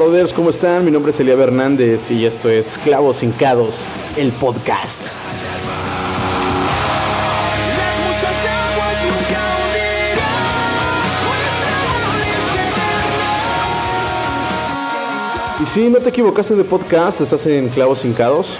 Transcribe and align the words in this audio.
Brothers, 0.00 0.32
¿cómo 0.32 0.48
están? 0.48 0.86
Mi 0.86 0.90
nombre 0.90 1.10
es 1.10 1.20
Elia 1.20 1.34
Hernández 1.34 2.10
y 2.10 2.24
esto 2.24 2.48
es 2.48 2.78
Clavos 2.78 3.22
Hincados, 3.22 3.74
el 4.16 4.32
podcast. 4.32 5.08
Y 15.60 15.66
si 15.66 15.90
no 15.90 15.98
te 15.98 16.08
equivocaste 16.08 16.54
de 16.54 16.64
podcast, 16.64 17.20
estás 17.20 17.46
en 17.46 17.68
Clavos 17.68 18.02
Hincados. 18.02 18.56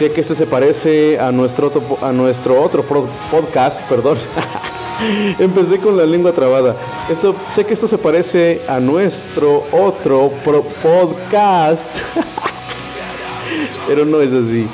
Sé 0.00 0.10
que 0.10 0.20
este 0.20 0.34
se 0.34 0.48
parece 0.48 1.20
a 1.20 1.30
nuestro 1.30 1.68
otro, 1.68 1.96
a 2.02 2.10
nuestro 2.10 2.60
otro 2.60 2.82
podcast, 2.82 3.80
perdón. 3.82 4.18
Empecé 5.38 5.78
con 5.78 5.96
la 5.96 6.06
lengua 6.06 6.32
trabada. 6.32 6.76
Esto, 7.08 7.34
sé 7.50 7.64
que 7.64 7.74
esto 7.74 7.88
se 7.88 7.98
parece 7.98 8.60
a 8.68 8.80
nuestro 8.80 9.62
otro 9.72 10.30
podcast. 10.82 11.98
Pero 13.86 14.04
no 14.04 14.20
es 14.20 14.32
así. 14.32 14.66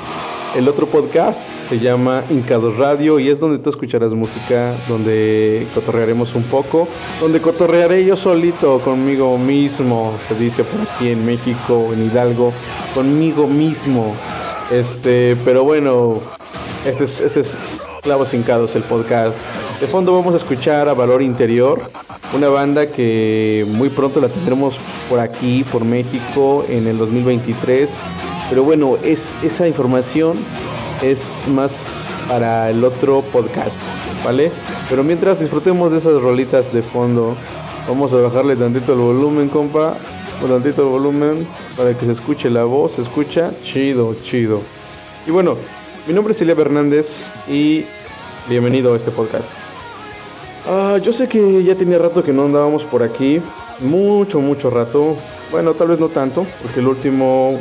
El 0.56 0.68
otro 0.68 0.86
podcast 0.86 1.50
se 1.66 1.78
llama 1.78 2.24
Hincados 2.28 2.76
Radio 2.76 3.18
y 3.18 3.30
es 3.30 3.40
donde 3.40 3.58
tú 3.58 3.70
escucharás 3.70 4.12
música, 4.12 4.74
donde 4.86 5.66
cotorrearemos 5.74 6.34
un 6.34 6.42
poco, 6.42 6.86
donde 7.22 7.40
cotorrearé 7.40 8.04
yo 8.04 8.16
solito 8.16 8.78
conmigo 8.80 9.38
mismo, 9.38 10.12
se 10.28 10.34
dice 10.34 10.62
por 10.62 10.82
aquí 10.82 11.08
en 11.08 11.24
México, 11.24 11.88
en 11.94 12.04
Hidalgo, 12.04 12.52
conmigo 12.94 13.46
mismo. 13.46 14.12
Este, 14.70 15.36
pero 15.42 15.64
bueno, 15.64 16.20
este 16.84 17.04
es, 17.04 17.22
este 17.22 17.40
es 17.40 17.56
Clavos 18.02 18.34
Hincados, 18.34 18.76
el 18.76 18.82
podcast. 18.82 19.38
De 19.82 19.88
fondo 19.88 20.12
vamos 20.12 20.32
a 20.34 20.36
escuchar 20.36 20.88
a 20.88 20.94
Valor 20.94 21.22
Interior, 21.22 21.90
una 22.32 22.48
banda 22.48 22.86
que 22.86 23.66
muy 23.68 23.88
pronto 23.88 24.20
la 24.20 24.28
tendremos 24.28 24.78
por 25.08 25.18
aquí, 25.18 25.64
por 25.72 25.84
México, 25.84 26.64
en 26.68 26.86
el 26.86 26.98
2023. 26.98 27.92
Pero 28.48 28.62
bueno, 28.62 28.96
es, 29.02 29.34
esa 29.42 29.66
información 29.66 30.38
es 31.02 31.48
más 31.48 32.08
para 32.28 32.70
el 32.70 32.84
otro 32.84 33.22
podcast, 33.32 33.74
¿vale? 34.24 34.52
Pero 34.88 35.02
mientras 35.02 35.40
disfrutemos 35.40 35.90
de 35.90 35.98
esas 35.98 36.22
rolitas 36.22 36.72
de 36.72 36.82
fondo, 36.84 37.34
vamos 37.88 38.12
a 38.12 38.18
bajarle 38.18 38.54
tantito 38.54 38.92
el 38.92 39.00
volumen, 39.00 39.48
compa. 39.48 39.96
Un 40.44 40.50
tantito 40.50 40.82
el 40.82 40.90
volumen 40.90 41.44
para 41.76 41.92
que 41.98 42.06
se 42.06 42.12
escuche 42.12 42.48
la 42.50 42.62
voz, 42.62 42.92
se 42.92 43.02
escucha 43.02 43.50
chido, 43.64 44.14
chido. 44.22 44.60
Y 45.26 45.32
bueno, 45.32 45.56
mi 46.06 46.14
nombre 46.14 46.34
es 46.34 46.40
Elia 46.40 46.54
Hernández 46.56 47.24
y 47.48 47.84
bienvenido 48.48 48.94
a 48.94 48.96
este 48.96 49.10
podcast. 49.10 49.50
Ah, 50.66 50.98
yo 51.02 51.12
sé 51.12 51.28
que 51.28 51.64
ya 51.64 51.76
tenía 51.76 51.98
rato 51.98 52.22
que 52.22 52.32
no 52.32 52.44
andábamos 52.44 52.84
por 52.84 53.02
aquí, 53.02 53.40
mucho, 53.80 54.40
mucho 54.40 54.70
rato. 54.70 55.16
Bueno, 55.50 55.74
tal 55.74 55.88
vez 55.88 55.98
no 55.98 56.08
tanto, 56.08 56.46
porque 56.62 56.80
el 56.80 56.86
último 56.86 57.58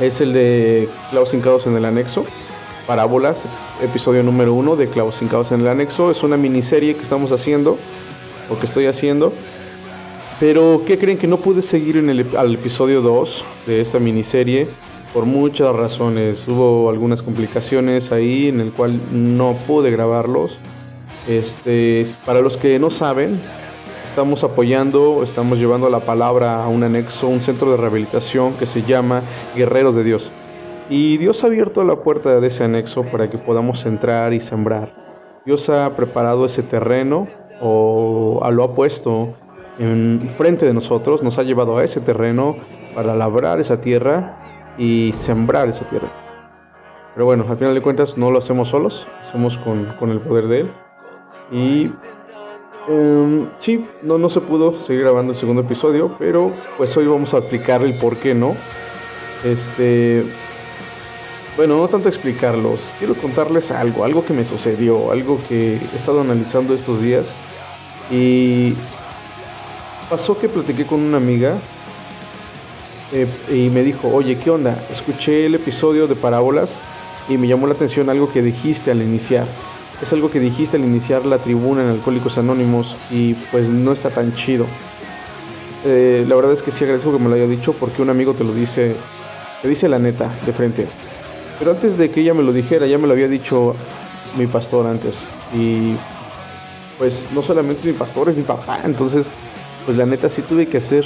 es 0.00 0.20
el 0.20 0.32
de 0.32 0.88
Clavos 1.10 1.32
Hincados 1.32 1.66
en 1.66 1.76
el 1.76 1.84
Anexo. 1.84 2.24
Parábolas, 2.86 3.44
episodio 3.80 4.24
número 4.24 4.52
uno 4.54 4.74
de 4.74 4.88
Clavos 4.88 5.22
Hincados 5.22 5.52
en 5.52 5.60
el 5.60 5.68
Anexo. 5.68 6.10
Es 6.10 6.24
una 6.24 6.36
miniserie 6.36 6.96
que 6.96 7.02
estamos 7.02 7.30
haciendo, 7.30 7.78
o 8.50 8.58
que 8.58 8.66
estoy 8.66 8.86
haciendo. 8.86 9.32
Pero, 10.40 10.82
¿qué 10.86 10.98
creen 10.98 11.16
que 11.16 11.28
no 11.28 11.36
pude 11.36 11.62
seguir 11.62 11.96
en 11.96 12.10
el, 12.10 12.36
al 12.36 12.54
episodio 12.54 13.02
2 13.02 13.44
de 13.66 13.80
esta 13.82 14.00
miniserie? 14.00 14.66
Por 15.14 15.26
muchas 15.26 15.76
razones. 15.76 16.48
Hubo 16.48 16.90
algunas 16.90 17.22
complicaciones 17.22 18.10
ahí 18.10 18.48
en 18.48 18.60
el 18.60 18.72
cual 18.72 18.98
no 19.12 19.54
pude 19.66 19.92
grabarlos. 19.92 20.58
Este, 21.28 22.06
para 22.24 22.40
los 22.40 22.56
que 22.56 22.78
no 22.78 22.90
saben, 22.90 23.40
estamos 24.06 24.42
apoyando, 24.42 25.22
estamos 25.22 25.58
llevando 25.58 25.88
la 25.88 26.00
palabra 26.00 26.64
a 26.64 26.68
un 26.68 26.82
anexo, 26.82 27.28
un 27.28 27.40
centro 27.40 27.70
de 27.70 27.76
rehabilitación 27.76 28.54
que 28.54 28.66
se 28.66 28.82
llama 28.82 29.22
Guerreros 29.54 29.94
de 29.94 30.04
Dios. 30.04 30.30
Y 30.88 31.18
Dios 31.18 31.44
ha 31.44 31.46
abierto 31.46 31.84
la 31.84 32.02
puerta 32.02 32.40
de 32.40 32.48
ese 32.48 32.64
anexo 32.64 33.04
para 33.04 33.30
que 33.30 33.38
podamos 33.38 33.86
entrar 33.86 34.32
y 34.32 34.40
sembrar. 34.40 34.92
Dios 35.46 35.68
ha 35.70 35.94
preparado 35.94 36.46
ese 36.46 36.62
terreno 36.62 37.28
o 37.60 38.40
lo 38.50 38.64
ha 38.64 38.74
puesto 38.74 39.28
en 39.78 40.28
frente 40.36 40.66
de 40.66 40.74
nosotros, 40.74 41.22
nos 41.22 41.38
ha 41.38 41.42
llevado 41.42 41.78
a 41.78 41.84
ese 41.84 42.00
terreno 42.00 42.56
para 42.94 43.14
labrar 43.14 43.60
esa 43.60 43.80
tierra 43.80 44.36
y 44.76 45.12
sembrar 45.14 45.68
esa 45.68 45.86
tierra. 45.86 46.08
Pero 47.14 47.26
bueno, 47.26 47.44
al 47.48 47.56
final 47.56 47.74
de 47.74 47.82
cuentas 47.82 48.18
no 48.18 48.30
lo 48.30 48.38
hacemos 48.38 48.68
solos, 48.68 49.06
hacemos 49.22 49.56
con 49.58 50.10
el 50.10 50.20
poder 50.20 50.48
de 50.48 50.60
Él. 50.60 50.70
Y 51.50 51.90
em, 52.88 53.48
sí, 53.58 53.86
no, 54.02 54.18
no 54.18 54.28
se 54.28 54.40
pudo 54.40 54.80
seguir 54.80 55.02
grabando 55.02 55.32
el 55.32 55.38
segundo 55.38 55.62
episodio, 55.62 56.14
pero 56.18 56.52
pues 56.76 56.96
hoy 56.96 57.06
vamos 57.06 57.34
a 57.34 57.38
explicar 57.38 57.82
el 57.82 57.94
por 57.94 58.16
qué 58.16 58.34
no. 58.34 58.56
Este, 59.44 60.24
bueno, 61.56 61.78
no 61.78 61.88
tanto 61.88 62.08
explicarlos, 62.08 62.92
quiero 62.98 63.14
contarles 63.14 63.70
algo, 63.70 64.04
algo 64.04 64.24
que 64.24 64.32
me 64.32 64.44
sucedió, 64.44 65.10
algo 65.10 65.40
que 65.48 65.76
he 65.76 65.96
estado 65.96 66.20
analizando 66.20 66.74
estos 66.74 67.00
días. 67.02 67.34
Y 68.10 68.74
pasó 70.08 70.38
que 70.38 70.48
platiqué 70.48 70.86
con 70.86 71.00
una 71.00 71.16
amiga 71.16 71.58
eh, 73.12 73.26
y 73.48 73.68
me 73.70 73.82
dijo, 73.82 74.08
oye, 74.08 74.38
¿qué 74.38 74.50
onda? 74.50 74.82
Escuché 74.90 75.46
el 75.46 75.54
episodio 75.54 76.06
de 76.06 76.16
Parábolas 76.16 76.78
y 77.28 77.36
me 77.36 77.46
llamó 77.46 77.66
la 77.66 77.74
atención 77.74 78.08
algo 78.08 78.30
que 78.30 78.42
dijiste 78.42 78.90
al 78.90 79.02
iniciar. 79.02 79.46
Es 80.02 80.12
algo 80.12 80.30
que 80.30 80.40
dijiste 80.40 80.76
al 80.76 80.84
iniciar 80.84 81.26
la 81.26 81.38
tribuna 81.38 81.82
en 81.82 81.88
Alcohólicos 81.88 82.38
Anónimos 82.38 82.96
y 83.10 83.34
pues 83.34 83.68
no 83.68 83.92
está 83.92 84.08
tan 84.10 84.34
chido. 84.34 84.66
Eh, 85.84 86.24
la 86.26 86.34
verdad 86.36 86.52
es 86.52 86.62
que 86.62 86.70
sí 86.70 86.84
agradezco 86.84 87.12
que 87.12 87.18
me 87.18 87.28
lo 87.28 87.34
haya 87.34 87.46
dicho 87.46 87.74
porque 87.74 88.00
un 88.00 88.10
amigo 88.10 88.34
te 88.34 88.44
lo 88.44 88.54
dice, 88.54 88.96
te 89.60 89.68
dice 89.68 89.88
la 89.88 89.98
neta, 89.98 90.30
de 90.46 90.52
frente. 90.52 90.86
Pero 91.58 91.72
antes 91.72 91.98
de 91.98 92.10
que 92.10 92.20
ella 92.22 92.32
me 92.32 92.42
lo 92.42 92.52
dijera, 92.52 92.86
ya 92.86 92.96
me 92.96 93.06
lo 93.06 93.12
había 93.12 93.28
dicho 93.28 93.76
mi 94.38 94.46
pastor 94.46 94.86
antes. 94.86 95.16
Y 95.54 95.96
pues 96.96 97.26
no 97.34 97.42
solamente 97.42 97.86
mi 97.86 97.92
pastor, 97.92 98.30
es 98.30 98.36
mi 98.36 98.42
papá. 98.42 98.80
Entonces, 98.84 99.30
pues 99.84 99.98
la 99.98 100.06
neta 100.06 100.30
sí 100.30 100.40
tuve 100.42 100.66
que 100.66 100.78
hacer 100.78 101.04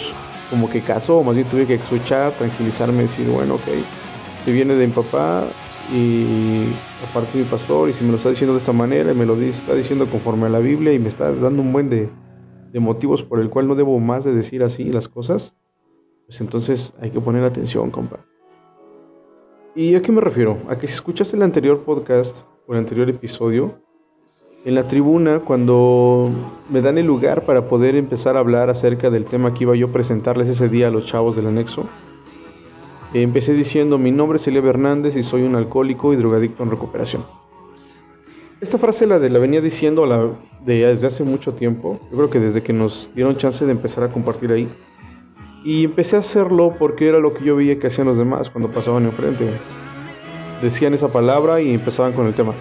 como 0.50 0.68
que 0.68 0.82
caso, 0.82 1.16
o 1.16 1.24
más 1.24 1.34
bien 1.34 1.48
tuve 1.48 1.66
que 1.66 1.74
escuchar, 1.74 2.32
tranquilizarme, 2.32 3.02
decir, 3.02 3.26
bueno, 3.26 3.54
ok, 3.54 3.62
si 4.44 4.52
viene 4.52 4.74
de 4.74 4.86
mi 4.86 4.92
papá 4.92 5.48
y 5.88 6.72
aparte 7.02 7.36
mi 7.36 7.44
pastor, 7.44 7.88
y 7.88 7.92
si 7.92 8.02
me 8.04 8.10
lo 8.10 8.16
está 8.16 8.30
diciendo 8.30 8.54
de 8.54 8.58
esta 8.58 8.72
manera, 8.72 9.12
y 9.12 9.14
me 9.14 9.26
lo 9.26 9.40
está 9.40 9.74
diciendo 9.74 10.08
conforme 10.08 10.46
a 10.46 10.50
la 10.50 10.58
Biblia 10.58 10.92
y 10.92 10.98
me 10.98 11.08
está 11.08 11.32
dando 11.32 11.62
un 11.62 11.72
buen 11.72 11.90
de, 11.90 12.08
de 12.72 12.80
motivos 12.80 13.22
por 13.22 13.40
el 13.40 13.50
cual 13.50 13.68
no 13.68 13.74
debo 13.74 13.98
más 14.00 14.24
de 14.24 14.34
decir 14.34 14.62
así 14.62 14.84
las 14.84 15.08
cosas, 15.08 15.54
pues 16.26 16.40
entonces 16.40 16.94
hay 17.00 17.10
que 17.10 17.20
poner 17.20 17.44
atención, 17.44 17.90
compa. 17.90 18.20
¿Y 19.76 19.94
a 19.94 20.02
qué 20.02 20.12
me 20.12 20.20
refiero? 20.20 20.58
A 20.68 20.78
que 20.78 20.86
si 20.86 20.94
escuchaste 20.94 21.36
el 21.36 21.42
anterior 21.42 21.84
podcast 21.84 22.44
o 22.66 22.72
el 22.72 22.78
anterior 22.78 23.08
episodio, 23.10 23.80
en 24.64 24.74
la 24.74 24.86
tribuna, 24.86 25.40
cuando 25.40 26.30
me 26.70 26.80
dan 26.80 26.96
el 26.96 27.04
lugar 27.04 27.44
para 27.44 27.68
poder 27.68 27.96
empezar 27.96 28.36
a 28.36 28.40
hablar 28.40 28.70
acerca 28.70 29.10
del 29.10 29.26
tema 29.26 29.52
que 29.52 29.64
iba 29.64 29.76
yo 29.76 29.88
a 29.88 29.92
presentarles 29.92 30.48
ese 30.48 30.70
día 30.70 30.88
a 30.88 30.90
los 30.90 31.04
chavos 31.04 31.36
del 31.36 31.48
anexo, 31.48 31.86
empecé 33.22 33.54
diciendo, 33.54 33.96
mi 33.96 34.10
nombre 34.10 34.38
es 34.38 34.46
Elia 34.48 34.60
Hernández 34.60 35.14
y 35.16 35.22
soy 35.22 35.42
un 35.42 35.54
alcohólico 35.54 36.12
y 36.12 36.16
drogadicto 36.16 36.62
en 36.62 36.70
recuperación. 36.70 37.24
Esta 38.60 38.78
frase 38.78 39.06
la, 39.06 39.18
de, 39.18 39.30
la 39.30 39.38
venía 39.38 39.60
diciendo 39.60 40.06
la, 40.06 40.30
de, 40.64 40.86
desde 40.86 41.06
hace 41.06 41.22
mucho 41.22 41.52
tiempo, 41.54 42.00
yo 42.10 42.16
creo 42.16 42.30
que 42.30 42.40
desde 42.40 42.62
que 42.62 42.72
nos 42.72 43.10
dieron 43.14 43.36
chance 43.36 43.64
de 43.64 43.72
empezar 43.72 44.04
a 44.04 44.08
compartir 44.08 44.50
ahí. 44.52 44.68
Y 45.64 45.84
empecé 45.84 46.16
a 46.16 46.20
hacerlo 46.20 46.74
porque 46.78 47.08
era 47.08 47.18
lo 47.18 47.34
que 47.34 47.44
yo 47.44 47.56
veía 47.56 47.78
que 47.78 47.86
hacían 47.86 48.06
los 48.06 48.18
demás 48.18 48.50
cuando 48.50 48.70
pasaban 48.70 49.04
enfrente. 49.04 49.48
Decían 50.62 50.94
esa 50.94 51.08
palabra 51.08 51.60
y 51.60 51.72
empezaban 51.72 52.14
con 52.14 52.26
el 52.26 52.34
tema. 52.34 52.54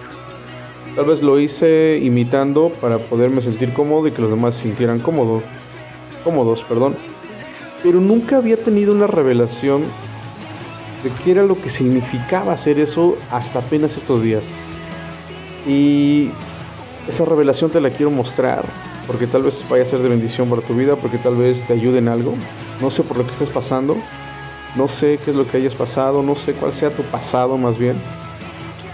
Tal 0.94 1.06
vez 1.06 1.22
lo 1.22 1.40
hice 1.40 1.98
imitando 2.02 2.70
para 2.80 2.98
poderme 2.98 3.40
sentir 3.40 3.72
cómodo 3.72 4.06
y 4.06 4.12
que 4.12 4.22
los 4.22 4.30
demás 4.30 4.54
se 4.54 4.62
sintieran 4.62 5.00
cómodos, 5.00 5.42
cómodos, 6.22 6.62
perdón. 6.64 6.96
Pero 7.82 8.00
nunca 8.00 8.36
había 8.36 8.56
tenido 8.56 8.94
una 8.94 9.06
revelación 9.06 9.82
de 11.04 11.10
qué 11.22 11.32
era 11.32 11.44
lo 11.44 11.60
que 11.60 11.70
significaba 11.70 12.54
hacer 12.54 12.80
eso 12.80 13.16
hasta 13.30 13.60
apenas 13.60 13.96
estos 13.96 14.22
días. 14.22 14.44
Y 15.66 16.30
esa 17.06 17.24
revelación 17.24 17.70
te 17.70 17.80
la 17.80 17.90
quiero 17.90 18.10
mostrar 18.10 18.64
porque 19.06 19.26
tal 19.26 19.42
vez 19.42 19.64
vaya 19.68 19.82
a 19.82 19.86
ser 19.86 20.00
de 20.00 20.08
bendición 20.08 20.48
para 20.48 20.62
tu 20.62 20.74
vida, 20.74 20.96
porque 20.96 21.18
tal 21.18 21.36
vez 21.36 21.62
te 21.66 21.74
ayude 21.74 21.98
en 21.98 22.08
algo. 22.08 22.34
No 22.80 22.90
sé 22.90 23.02
por 23.02 23.18
lo 23.18 23.24
que 23.24 23.32
estés 23.32 23.50
pasando, 23.50 23.96
no 24.76 24.88
sé 24.88 25.18
qué 25.24 25.30
es 25.30 25.36
lo 25.36 25.46
que 25.46 25.58
hayas 25.58 25.74
pasado, 25.74 26.22
no 26.22 26.34
sé 26.34 26.54
cuál 26.54 26.72
sea 26.72 26.90
tu 26.90 27.02
pasado 27.04 27.56
más 27.58 27.78
bien. 27.78 28.00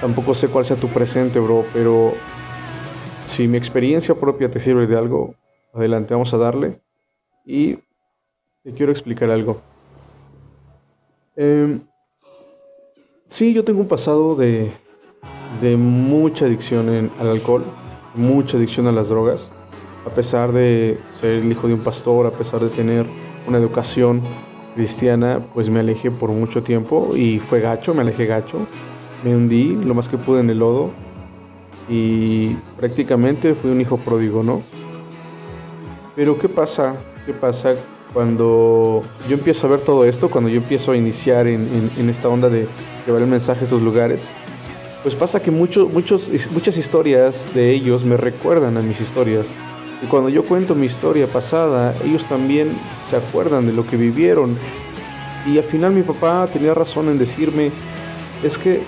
Tampoco 0.00 0.34
sé 0.34 0.48
cuál 0.48 0.64
sea 0.64 0.76
tu 0.76 0.88
presente, 0.88 1.38
bro, 1.38 1.64
pero 1.72 2.14
si 3.26 3.46
mi 3.46 3.56
experiencia 3.56 4.14
propia 4.14 4.50
te 4.50 4.58
sirve 4.58 4.86
de 4.86 4.98
algo, 4.98 5.34
adelante, 5.72 6.14
vamos 6.14 6.34
a 6.34 6.38
darle. 6.38 6.80
Y 7.44 7.76
te 8.62 8.72
quiero 8.74 8.92
explicar 8.92 9.30
algo. 9.30 9.60
Em, 11.36 11.80
sí, 13.30 13.54
yo 13.54 13.64
tengo 13.64 13.80
un 13.80 13.88
pasado 13.88 14.34
de, 14.34 14.72
de 15.62 15.76
mucha 15.76 16.44
adicción 16.44 17.10
al 17.18 17.28
alcohol, 17.28 17.64
mucha 18.14 18.56
adicción 18.56 18.86
a 18.86 18.92
las 18.92 19.08
drogas. 19.08 19.50
A 20.06 20.10
pesar 20.10 20.52
de 20.52 20.98
ser 21.06 21.36
el 21.36 21.52
hijo 21.52 21.68
de 21.68 21.74
un 21.74 21.80
pastor, 21.80 22.26
a 22.26 22.32
pesar 22.32 22.60
de 22.60 22.68
tener 22.68 23.06
una 23.46 23.58
educación 23.58 24.22
cristiana, 24.74 25.46
pues 25.54 25.68
me 25.70 25.80
alejé 25.80 26.10
por 26.10 26.30
mucho 26.30 26.62
tiempo 26.62 27.14
y 27.16 27.38
fue 27.38 27.60
gacho, 27.60 27.94
me 27.94 28.02
alejé 28.02 28.26
gacho. 28.26 28.66
Me 29.24 29.36
hundí 29.36 29.76
lo 29.76 29.94
más 29.94 30.08
que 30.08 30.16
pude 30.16 30.40
en 30.40 30.50
el 30.50 30.58
lodo 30.58 30.90
y 31.88 32.54
prácticamente 32.78 33.54
fui 33.54 33.70
un 33.70 33.80
hijo 33.80 33.98
pródigo, 33.98 34.42
¿no? 34.42 34.62
Pero 36.16 36.38
¿qué 36.38 36.48
pasa? 36.48 36.96
¿Qué 37.26 37.32
pasa 37.32 37.74
cuando 38.12 39.02
yo 39.28 39.34
empiezo 39.34 39.66
a 39.66 39.70
ver 39.70 39.80
todo 39.82 40.04
esto, 40.04 40.30
cuando 40.30 40.50
yo 40.50 40.56
empiezo 40.58 40.92
a 40.92 40.96
iniciar 40.96 41.46
en, 41.46 41.60
en- 41.62 41.90
en 41.98 42.10
esta 42.10 42.28
onda 42.28 42.48
de 42.48 42.66
llevar 43.06 43.22
el 43.22 43.28
mensaje 43.28 43.60
a 43.62 43.64
esos 43.64 43.82
lugares? 43.82 44.22
Pues 45.02 45.14
pasa 45.14 45.40
que 45.40 45.50
mucho- 45.50 45.88
muchos, 45.88 46.30
muchas 46.52 46.76
historias 46.76 47.48
de 47.54 47.70
ellos 47.72 48.04
me 48.04 48.16
recuerdan 48.16 48.76
a 48.76 48.82
mis 48.82 49.00
historias. 49.00 49.46
Y 50.02 50.06
cuando 50.06 50.28
yo 50.28 50.44
cuento 50.44 50.74
mi 50.74 50.86
historia 50.86 51.26
pasada, 51.26 51.94
ellos 52.04 52.24
también 52.26 52.72
se 53.08 53.16
acuerdan 53.16 53.66
de 53.66 53.72
lo 53.72 53.86
que 53.86 53.96
vivieron. 53.96 54.56
Y 55.46 55.56
al 55.58 55.64
final 55.64 55.92
mi 55.92 56.02
papá 56.02 56.46
tenía 56.52 56.74
razón 56.74 57.08
en 57.08 57.18
decirme, 57.18 57.70
es 58.42 58.58
que 58.58 58.82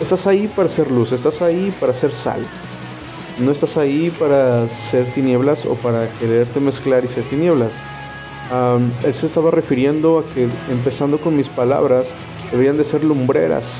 estás 0.00 0.26
ahí 0.26 0.48
para 0.48 0.68
ser 0.68 0.90
luz, 0.90 1.12
estás 1.12 1.40
ahí 1.42 1.72
para 1.78 1.92
ser 1.94 2.12
sal. 2.12 2.40
No 3.38 3.50
estás 3.52 3.76
ahí 3.76 4.10
para 4.18 4.68
ser 4.68 5.06
tinieblas 5.12 5.66
o 5.66 5.74
para 5.74 6.08
quererte 6.20 6.60
mezclar 6.60 7.04
y 7.04 7.08
ser 7.08 7.24
tinieblas. 7.24 7.72
Am, 8.50 8.92
él 9.02 9.14
se 9.14 9.26
estaba 9.26 9.50
refiriendo 9.50 10.18
a 10.18 10.34
que, 10.34 10.48
empezando 10.70 11.18
con 11.18 11.36
mis 11.36 11.48
palabras, 11.48 12.12
deberían 12.50 12.76
de 12.76 12.84
ser 12.84 13.02
lumbreras, 13.02 13.72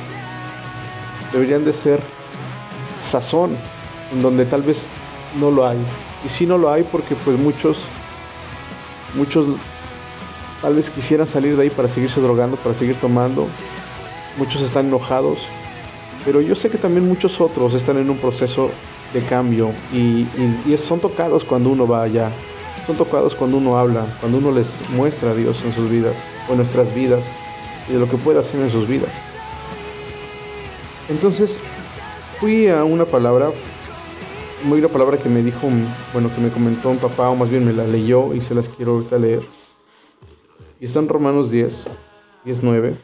deberían 1.32 1.64
de 1.64 1.72
ser 1.72 2.00
sazón, 2.98 3.56
en 4.12 4.22
donde 4.22 4.46
tal 4.46 4.62
vez 4.62 4.88
no 5.38 5.50
lo 5.50 5.66
hay. 5.66 5.78
Y 6.24 6.28
si 6.28 6.46
no 6.46 6.56
lo 6.56 6.70
hay 6.70 6.82
porque 6.84 7.14
pues 7.14 7.38
muchos, 7.38 7.82
muchos 9.14 9.46
tal 10.62 10.74
vez 10.74 10.88
quisieran 10.88 11.26
salir 11.26 11.56
de 11.56 11.64
ahí 11.64 11.70
para 11.70 11.88
seguirse 11.88 12.20
drogando, 12.20 12.56
para 12.56 12.74
seguir 12.74 12.96
tomando. 12.96 13.46
Muchos 14.38 14.62
están 14.62 14.86
enojados, 14.86 15.40
pero 16.24 16.40
yo 16.40 16.54
sé 16.54 16.70
que 16.70 16.78
también 16.78 17.06
muchos 17.06 17.40
otros 17.40 17.74
están 17.74 17.98
en 17.98 18.08
un 18.08 18.16
proceso 18.16 18.70
de 19.12 19.20
cambio 19.20 19.72
y 19.92 20.26
son 20.78 21.00
tocados 21.00 21.44
cuando 21.44 21.70
uno 21.70 21.86
va 21.86 22.02
allá. 22.02 22.32
Son 22.86 22.96
tocados 22.96 23.34
cuando 23.34 23.56
uno 23.56 23.78
habla, 23.78 24.06
cuando 24.20 24.38
uno 24.38 24.52
les 24.52 24.82
muestra 24.90 25.30
a 25.30 25.34
Dios 25.34 25.64
en 25.64 25.72
sus 25.72 25.88
vidas 25.90 26.16
o 26.48 26.52
en 26.52 26.58
nuestras 26.58 26.94
vidas 26.94 27.24
y 27.88 27.94
de 27.94 27.98
lo 27.98 28.08
que 28.08 28.16
puede 28.18 28.40
hacer 28.40 28.60
en 28.60 28.70
sus 28.70 28.86
vidas. 28.86 29.10
Entonces, 31.08 31.60
fui 32.40 32.68
a 32.68 32.84
una 32.84 33.04
palabra, 33.04 33.50
muy 34.64 34.78
una 34.80 34.88
palabra 34.88 35.18
que 35.18 35.28
me 35.28 35.42
dijo, 35.42 35.68
bueno, 36.12 36.34
que 36.34 36.40
me 36.40 36.50
comentó 36.50 36.90
un 36.90 36.98
papá, 36.98 37.30
o 37.30 37.36
más 37.36 37.50
bien 37.50 37.64
me 37.64 37.72
la 37.72 37.86
leyó 37.86 38.34
y 38.34 38.40
se 38.40 38.54
las 38.54 38.68
quiero 38.68 38.92
ahorita 38.92 39.18
leer. 39.18 39.42
Y 40.80 40.86
está 40.86 40.98
en 40.98 41.08
Romanos 41.08 41.50
10, 41.50 41.84
19. 42.44 42.96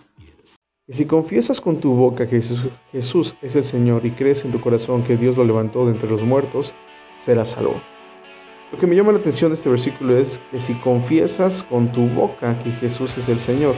Y 0.89 0.93
si 0.93 1.07
confiesas 1.07 1.61
con 1.61 1.81
tu 1.81 1.95
boca 1.95 2.29
que 2.29 2.43
Jesús, 2.43 2.67
Jesús 2.93 3.35
es 3.43 3.57
el 3.57 3.65
Señor 3.65 4.05
y 4.05 4.11
crees 4.11 4.45
en 4.45 4.53
tu 4.53 4.61
corazón 4.61 5.05
que 5.05 5.17
Dios 5.17 5.37
lo 5.37 5.45
levantó 5.45 5.87
de 5.87 5.93
entre 5.93 6.11
los 6.11 6.23
muertos, 6.23 6.73
serás 7.25 7.51
salvo. 7.51 7.81
Lo 8.73 8.79
que 8.79 8.87
me 8.87 8.95
llama 8.95 9.11
la 9.11 9.19
atención 9.19 9.51
de 9.51 9.57
este 9.57 9.69
versículo 9.69 10.17
es 10.17 10.41
que 10.51 10.61
si 10.61 10.75
confiesas 10.75 11.65
con 11.65 11.91
tu 11.91 12.07
boca 12.09 12.57
que 12.61 12.71
Jesús 12.71 13.19
es 13.19 13.29
el 13.29 13.41
Señor, 13.41 13.75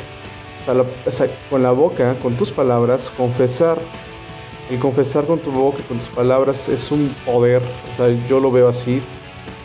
con 1.49 1.63
la 1.63 1.71
boca, 1.71 2.15
con 2.21 2.37
tus 2.37 2.53
palabras, 2.53 3.11
confesar, 3.17 3.81
el 4.71 4.79
confesar 4.79 5.25
con 5.27 5.39
tu 5.39 5.51
boca, 5.51 5.83
con 5.89 5.99
tus 5.99 6.09
palabras 6.09 6.69
es 6.69 6.91
un 6.91 7.15
poder, 7.25 7.63
o 7.93 7.97
sea, 7.97 8.09
yo 8.29 8.39
lo 8.39 8.53
veo 8.53 8.69
así, 8.69 9.01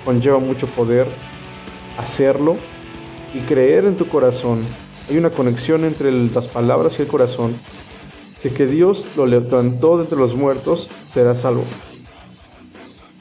conlleva 0.06 0.40
mucho 0.40 0.66
poder 0.68 1.08
hacerlo 1.98 2.56
y 3.34 3.40
creer 3.40 3.84
en 3.84 3.98
tu 3.98 4.08
corazón. 4.08 4.64
Hay 5.10 5.18
una 5.18 5.30
conexión 5.30 5.84
entre 5.84 6.12
las 6.12 6.48
palabras 6.48 6.98
y 7.00 7.02
el 7.02 7.08
corazón. 7.10 7.54
Si 8.40 8.50
que 8.50 8.66
Dios 8.66 9.06
lo 9.18 9.26
levantó 9.26 9.98
de 9.98 10.04
entre 10.04 10.18
los 10.18 10.36
muertos, 10.36 10.90
será 11.04 11.36
salvo. 11.36 11.64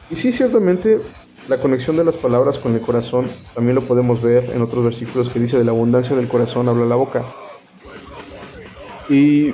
Y 0.09 0.17
sí, 0.17 0.31
ciertamente, 0.31 1.01
la 1.49 1.59
conexión 1.59 1.97
de 1.97 2.05
las 2.05 2.17
palabras 2.17 2.59
con 2.59 2.75
el 2.75 2.81
corazón 2.81 3.29
también 3.55 3.75
lo 3.77 3.83
podemos 3.83 4.21
ver 4.21 4.51
en 4.53 4.63
otros 4.63 4.85
versículos 4.85 5.29
que 5.29 5.39
dice 5.39 5.57
de 5.59 5.65
la 5.65 5.71
abundancia 5.71 6.17
del 6.17 6.29
corazón 6.29 6.69
habla 6.69 6.87
la 6.87 6.97
boca. 6.97 7.25
Y 9.09 9.53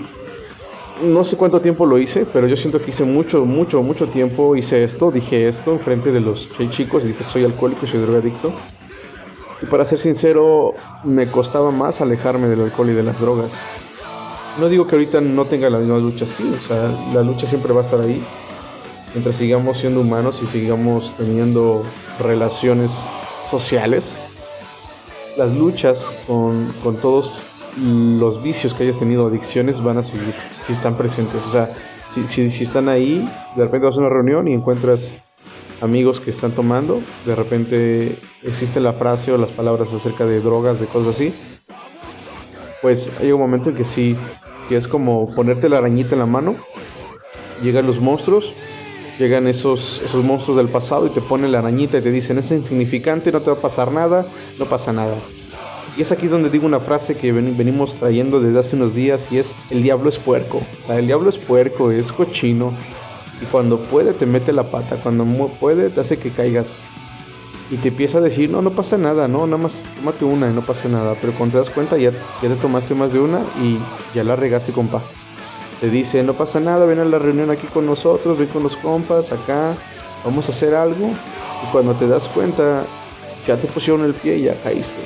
no 1.04 1.24
sé 1.24 1.36
cuánto 1.36 1.60
tiempo 1.60 1.84
lo 1.84 1.98
hice, 1.98 2.24
pero 2.32 2.46
yo 2.46 2.56
siento 2.56 2.80
que 2.80 2.90
hice 2.90 3.04
mucho, 3.04 3.44
mucho, 3.44 3.82
mucho 3.82 4.06
tiempo 4.08 4.56
hice 4.56 4.84
esto, 4.84 5.10
dije 5.10 5.48
esto 5.48 5.72
enfrente 5.72 6.12
de 6.12 6.20
los 6.20 6.48
ch- 6.58 6.70
chicos, 6.70 7.04
dije 7.04 7.24
soy 7.24 7.44
alcohólico 7.44 7.84
y 7.84 7.88
soy 7.88 8.00
drogadicto. 8.00 8.52
Y 9.60 9.66
para 9.66 9.84
ser 9.84 9.98
sincero, 9.98 10.74
me 11.04 11.28
costaba 11.28 11.70
más 11.70 12.00
alejarme 12.00 12.48
del 12.48 12.62
alcohol 12.62 12.90
y 12.90 12.94
de 12.94 13.02
las 13.02 13.20
drogas. 13.20 13.52
No 14.58 14.68
digo 14.68 14.86
que 14.86 14.96
ahorita 14.96 15.20
no 15.20 15.44
tenga 15.44 15.70
la 15.70 15.78
misma 15.78 15.98
lucha, 15.98 16.26
sí, 16.26 16.52
o 16.54 16.66
sea, 16.66 16.90
la 17.14 17.22
lucha 17.22 17.46
siempre 17.46 17.72
va 17.72 17.80
a 17.80 17.84
estar 17.84 18.00
ahí. 18.00 18.22
Mientras 19.14 19.36
sigamos 19.36 19.78
siendo 19.78 20.00
humanos 20.00 20.40
y 20.42 20.46
sigamos 20.46 21.14
teniendo 21.16 21.82
relaciones 22.18 22.92
sociales, 23.50 24.16
las 25.36 25.52
luchas 25.52 26.04
con, 26.26 26.72
con 26.82 26.96
todos 26.96 27.32
los 27.76 28.42
vicios 28.42 28.74
que 28.74 28.84
hayas 28.84 28.98
tenido, 28.98 29.26
adicciones, 29.26 29.82
van 29.82 29.98
a 29.98 30.02
seguir, 30.02 30.34
si 30.66 30.72
están 30.72 30.96
presentes. 30.96 31.42
O 31.46 31.52
sea, 31.52 31.70
si, 32.14 32.26
si, 32.26 32.50
si 32.50 32.64
están 32.64 32.88
ahí, 32.88 33.28
de 33.56 33.64
repente 33.64 33.86
vas 33.86 33.96
a 33.96 34.00
una 34.00 34.08
reunión 34.08 34.48
y 34.48 34.52
encuentras 34.54 35.12
amigos 35.82 36.20
que 36.20 36.30
están 36.30 36.52
tomando, 36.52 37.02
de 37.26 37.34
repente 37.34 38.16
existe 38.42 38.80
la 38.80 38.92
frase 38.92 39.32
o 39.32 39.38
las 39.38 39.50
palabras 39.50 39.92
acerca 39.92 40.24
de 40.26 40.40
drogas, 40.40 40.78
de 40.78 40.86
cosas 40.86 41.16
así, 41.16 41.34
pues 42.80 43.10
hay 43.20 43.32
un 43.32 43.40
momento 43.40 43.70
en 43.70 43.76
que 43.76 43.84
sí, 43.84 44.16
sí 44.68 44.74
es 44.76 44.86
como 44.86 45.34
ponerte 45.34 45.68
la 45.68 45.78
arañita 45.78 46.14
en 46.14 46.20
la 46.20 46.26
mano, 46.26 46.54
llegan 47.62 47.86
los 47.86 48.00
monstruos, 48.00 48.54
llegan 49.18 49.46
esos, 49.46 50.00
esos 50.04 50.24
monstruos 50.24 50.56
del 50.56 50.68
pasado 50.68 51.06
y 51.06 51.10
te 51.10 51.20
ponen 51.20 51.52
la 51.52 51.58
arañita 51.60 51.98
y 51.98 52.02
te 52.02 52.10
dicen, 52.10 52.38
es 52.38 52.50
insignificante, 52.50 53.30
no 53.32 53.40
te 53.40 53.50
va 53.50 53.56
a 53.56 53.60
pasar 53.60 53.92
nada, 53.92 54.26
no 54.58 54.64
pasa 54.66 54.92
nada. 54.92 55.14
Y 55.96 56.02
es 56.02 56.10
aquí 56.10 56.26
donde 56.26 56.48
digo 56.48 56.64
una 56.66 56.80
frase 56.80 57.16
que 57.16 57.32
ven- 57.32 57.56
venimos 57.56 57.96
trayendo 57.96 58.40
desde 58.40 58.58
hace 58.58 58.76
unos 58.76 58.94
días 58.94 59.28
y 59.30 59.38
es, 59.38 59.54
el 59.70 59.82
diablo 59.82 60.08
es 60.08 60.18
puerco. 60.18 60.58
O 60.84 60.86
sea, 60.86 60.98
el 60.98 61.06
diablo 61.06 61.28
es 61.28 61.36
puerco, 61.36 61.90
es 61.90 62.12
cochino. 62.12 62.72
Y 63.42 63.44
cuando 63.46 63.78
puede 63.78 64.12
te 64.14 64.24
mete 64.24 64.52
la 64.52 64.70
pata, 64.70 64.96
cuando 65.02 65.24
puede 65.60 65.90
te 65.90 66.00
hace 66.00 66.16
que 66.18 66.30
caigas. 66.30 66.72
Y 67.70 67.76
te 67.76 67.88
empieza 67.88 68.18
a 68.18 68.20
decir, 68.20 68.50
no, 68.50 68.60
no 68.62 68.70
pasa 68.74 68.98
nada, 68.98 69.28
no, 69.28 69.46
nada 69.46 69.56
más 69.62 69.84
tómate 69.96 70.24
una 70.24 70.48
y 70.50 70.52
no 70.52 70.62
pasa 70.62 70.88
nada. 70.88 71.14
Pero 71.20 71.32
cuando 71.34 71.54
te 71.54 71.58
das 71.58 71.70
cuenta 71.70 71.96
ya, 71.98 72.10
ya 72.42 72.48
te 72.48 72.56
tomaste 72.56 72.94
más 72.94 73.12
de 73.12 73.18
una 73.20 73.40
y 73.60 73.78
ya 74.14 74.24
la 74.24 74.36
regaste, 74.36 74.72
compa. 74.72 75.02
Te 75.82 75.90
dice, 75.90 76.22
no 76.22 76.34
pasa 76.34 76.60
nada, 76.60 76.86
ven 76.86 77.00
a 77.00 77.04
la 77.04 77.18
reunión 77.18 77.50
aquí 77.50 77.66
con 77.66 77.86
nosotros, 77.86 78.38
ven 78.38 78.46
con 78.46 78.62
los 78.62 78.76
compas, 78.76 79.32
acá, 79.32 79.74
vamos 80.24 80.48
a 80.48 80.52
hacer 80.52 80.76
algo. 80.76 81.08
Y 81.08 81.72
cuando 81.72 81.92
te 81.94 82.06
das 82.06 82.28
cuenta, 82.28 82.84
ya 83.48 83.56
te 83.56 83.66
pusieron 83.66 84.04
el 84.04 84.14
pie 84.14 84.36
y 84.36 84.42
ya 84.42 84.54
caíste. 84.62 85.02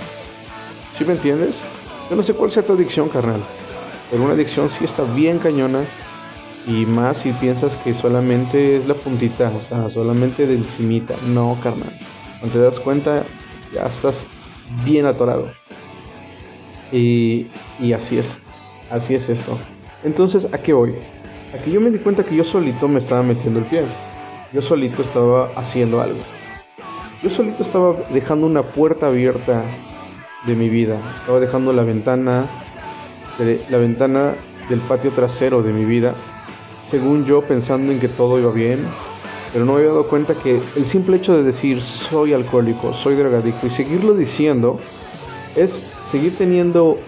¿Sí 0.92 1.06
me 1.06 1.14
entiendes? 1.14 1.56
Yo 2.10 2.16
no 2.16 2.22
sé 2.22 2.34
cuál 2.34 2.52
sea 2.52 2.62
tu 2.62 2.74
adicción, 2.74 3.08
carnal. 3.08 3.40
Pero 4.10 4.22
una 4.22 4.34
adicción 4.34 4.68
sí 4.68 4.84
está 4.84 5.04
bien 5.04 5.38
cañona. 5.38 5.80
Y 6.66 6.84
más 6.84 7.16
si 7.16 7.32
piensas 7.32 7.74
que 7.76 7.94
solamente 7.94 8.76
es 8.76 8.86
la 8.86 8.92
puntita, 8.92 9.50
o 9.58 9.62
sea, 9.62 9.88
solamente 9.88 10.46
del 10.46 10.66
cimita. 10.66 11.14
No, 11.28 11.56
carnal. 11.62 11.98
Cuando 12.38 12.58
te 12.58 12.62
das 12.62 12.80
cuenta, 12.80 13.24
ya 13.72 13.84
estás 13.84 14.26
bien 14.84 15.06
atorado. 15.06 15.50
Y, 16.92 17.46
y 17.80 17.94
así 17.94 18.18
es. 18.18 18.36
Así 18.90 19.14
es 19.14 19.30
esto. 19.30 19.56
Entonces, 20.06 20.46
¿a 20.52 20.58
qué 20.58 20.72
voy? 20.72 20.94
A 21.52 21.58
que 21.58 21.72
yo 21.72 21.80
me 21.80 21.90
di 21.90 21.98
cuenta 21.98 22.22
que 22.22 22.36
yo 22.36 22.44
solito 22.44 22.86
me 22.86 23.00
estaba 23.00 23.24
metiendo 23.24 23.58
el 23.58 23.66
pie. 23.66 23.82
Yo 24.52 24.62
solito 24.62 25.02
estaba 25.02 25.50
haciendo 25.56 26.00
algo. 26.00 26.20
Yo 27.24 27.28
solito 27.28 27.64
estaba 27.64 27.96
dejando 28.14 28.46
una 28.46 28.62
puerta 28.62 29.08
abierta 29.08 29.64
de 30.46 30.54
mi 30.54 30.68
vida. 30.68 31.00
Estaba 31.20 31.40
dejando 31.40 31.72
la 31.72 31.82
ventana, 31.82 32.46
de, 33.36 33.60
la 33.68 33.78
ventana 33.78 34.34
del 34.68 34.78
patio 34.78 35.10
trasero 35.10 35.64
de 35.64 35.72
mi 35.72 35.84
vida, 35.84 36.14
según 36.88 37.24
yo 37.24 37.42
pensando 37.42 37.90
en 37.90 37.98
que 37.98 38.08
todo 38.08 38.38
iba 38.38 38.52
bien, 38.52 38.86
pero 39.52 39.64
no 39.64 39.74
había 39.74 39.88
dado 39.88 40.06
cuenta 40.06 40.34
que 40.34 40.60
el 40.76 40.86
simple 40.86 41.16
hecho 41.16 41.36
de 41.36 41.42
decir 41.42 41.82
soy 41.82 42.32
alcohólico, 42.32 42.94
soy 42.94 43.16
drogadicto 43.16 43.66
y 43.66 43.70
seguirlo 43.70 44.14
diciendo 44.14 44.78
es 45.56 45.82
seguir 46.08 46.36
teniendo 46.36 46.98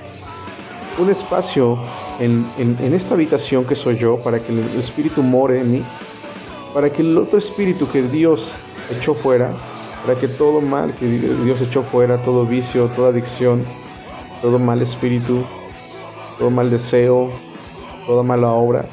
un 0.98 1.10
espacio 1.10 1.78
en, 2.18 2.44
esta 2.92 3.14
habitación 3.14 3.64
que 3.64 3.74
soy 3.74 3.96
yo 3.96 4.18
para 4.18 4.40
que 4.40 4.52
el 4.52 4.78
espíritu 4.78 5.22
more 5.22 5.60
en 5.60 5.72
mí, 5.72 5.84
para 6.74 6.90
que 6.90 7.02
el 7.02 7.16
otro 7.16 7.38
espíritu 7.38 7.88
que 7.88 8.02
Dios 8.02 8.50
echó 8.90 9.14
fuera, 9.14 9.52
para 10.04 10.18
que 10.18 10.28
todo 10.28 10.60
mal 10.60 10.94
que 10.94 11.06
Dios 11.06 11.60
echó 11.60 11.82
fuera, 11.82 12.18
todo 12.18 12.44
vicio, 12.44 12.86
toda 12.96 13.10
adicción, 13.10 13.64
todo 14.42 14.58
mal 14.58 14.82
espíritu, 14.82 15.42
todo 16.38 16.50
mal 16.50 16.70
deseo, 16.70 17.30
toda 18.06 18.22
mala 18.22 18.50
obra, 18.50 18.84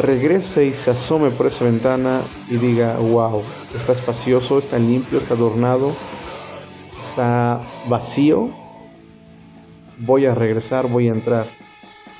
regrese 0.00 0.66
y 0.66 0.74
se 0.74 0.90
asome 0.90 1.30
por 1.30 1.46
esa 1.46 1.64
ventana 1.64 2.22
y 2.48 2.56
diga, 2.56 2.96
wow, 2.96 3.42
está 3.74 3.92
espacioso, 3.92 4.58
está 4.58 4.78
limpio, 4.78 5.18
está 5.18 5.34
adornado, 5.34 5.92
está 7.00 7.60
vacío 7.88 8.50
voy 9.98 10.26
a 10.26 10.34
regresar, 10.34 10.86
voy 10.88 11.08
a 11.08 11.12
entrar. 11.12 11.46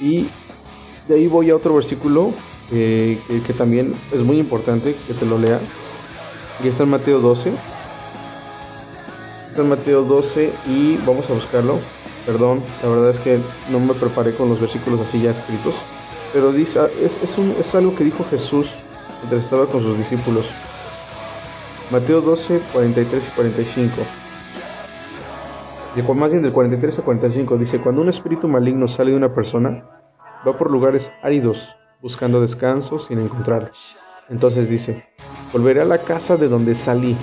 Y 0.00 0.28
de 1.09 1.14
ahí 1.14 1.26
voy 1.26 1.50
a 1.50 1.56
otro 1.56 1.75
versículo 1.75 2.33
eh, 2.73 3.18
que, 3.47 3.52
también 3.52 3.95
es 4.12 4.23
muy 4.23 4.38
importante 4.38 4.95
que 5.06 5.14
te 5.14 5.26
lo 5.26 5.38
lea. 5.38 5.61
Y 6.62 6.68
está 6.68 6.83
en 6.85 6.90
Mateo 6.90 7.21
12. 7.21 7.52
Está 9.49 9.62
en 9.62 9.68
Mateo 9.68 10.02
12 10.02 10.52
y 10.66 10.97
vamos 10.99 11.28
a 11.30 11.35
buscarlo. 11.35 11.78
Perdón, 12.25 12.61
la 12.83 12.88
verdad 12.88 13.11
es 13.11 13.21
que 13.21 13.38
no 13.71 13.78
me 13.78 13.95
preparé 13.95 14.33
con 14.35 14.49
los 14.49 14.61
versículos 14.61 15.00
así 15.00 15.21
ya 15.21 15.30
escritos. 15.30 15.75
Pero 16.33 16.52
dice, 16.52 16.80
es, 17.02 17.23
es, 17.23 17.38
un- 17.38 17.54
es 17.59 17.75
algo 17.75 17.95
que 17.95 18.04
dijo 18.04 18.25
Jesús 18.30 18.68
mientras 19.21 19.45
estaba 19.45 19.66
con 19.66 19.83
sus 19.83 19.97
discípulos. 19.97 20.47
Mateo 21.90 22.21
12, 22.21 22.61
43 22.73 23.25
y 23.25 23.30
45. 23.30 24.02
Cu- 26.05 26.15
más 26.15 26.31
bien 26.31 26.43
del 26.43 26.53
43 26.53 26.99
a 26.99 27.03
45 27.03 27.57
dice, 27.57 27.81
cuando 27.81 28.03
un 28.03 28.09
espíritu 28.09 28.49
maligno 28.49 28.87
sale 28.88 29.11
de 29.12 29.17
una 29.17 29.35
persona, 29.35 29.85
va 30.47 30.57
por 30.57 30.71
lugares 30.71 31.11
áridos, 31.23 31.69
buscando 32.03 32.41
descanso 32.41 32.99
sin 32.99 33.19
encontrar. 33.19 33.73
Entonces 34.29 34.69
dice, 34.69 35.05
volveré 35.53 35.81
a 35.81 35.85
la 35.85 35.99
casa 35.99 36.37
de 36.37 36.49
donde 36.49 36.75
salí. 36.75 37.17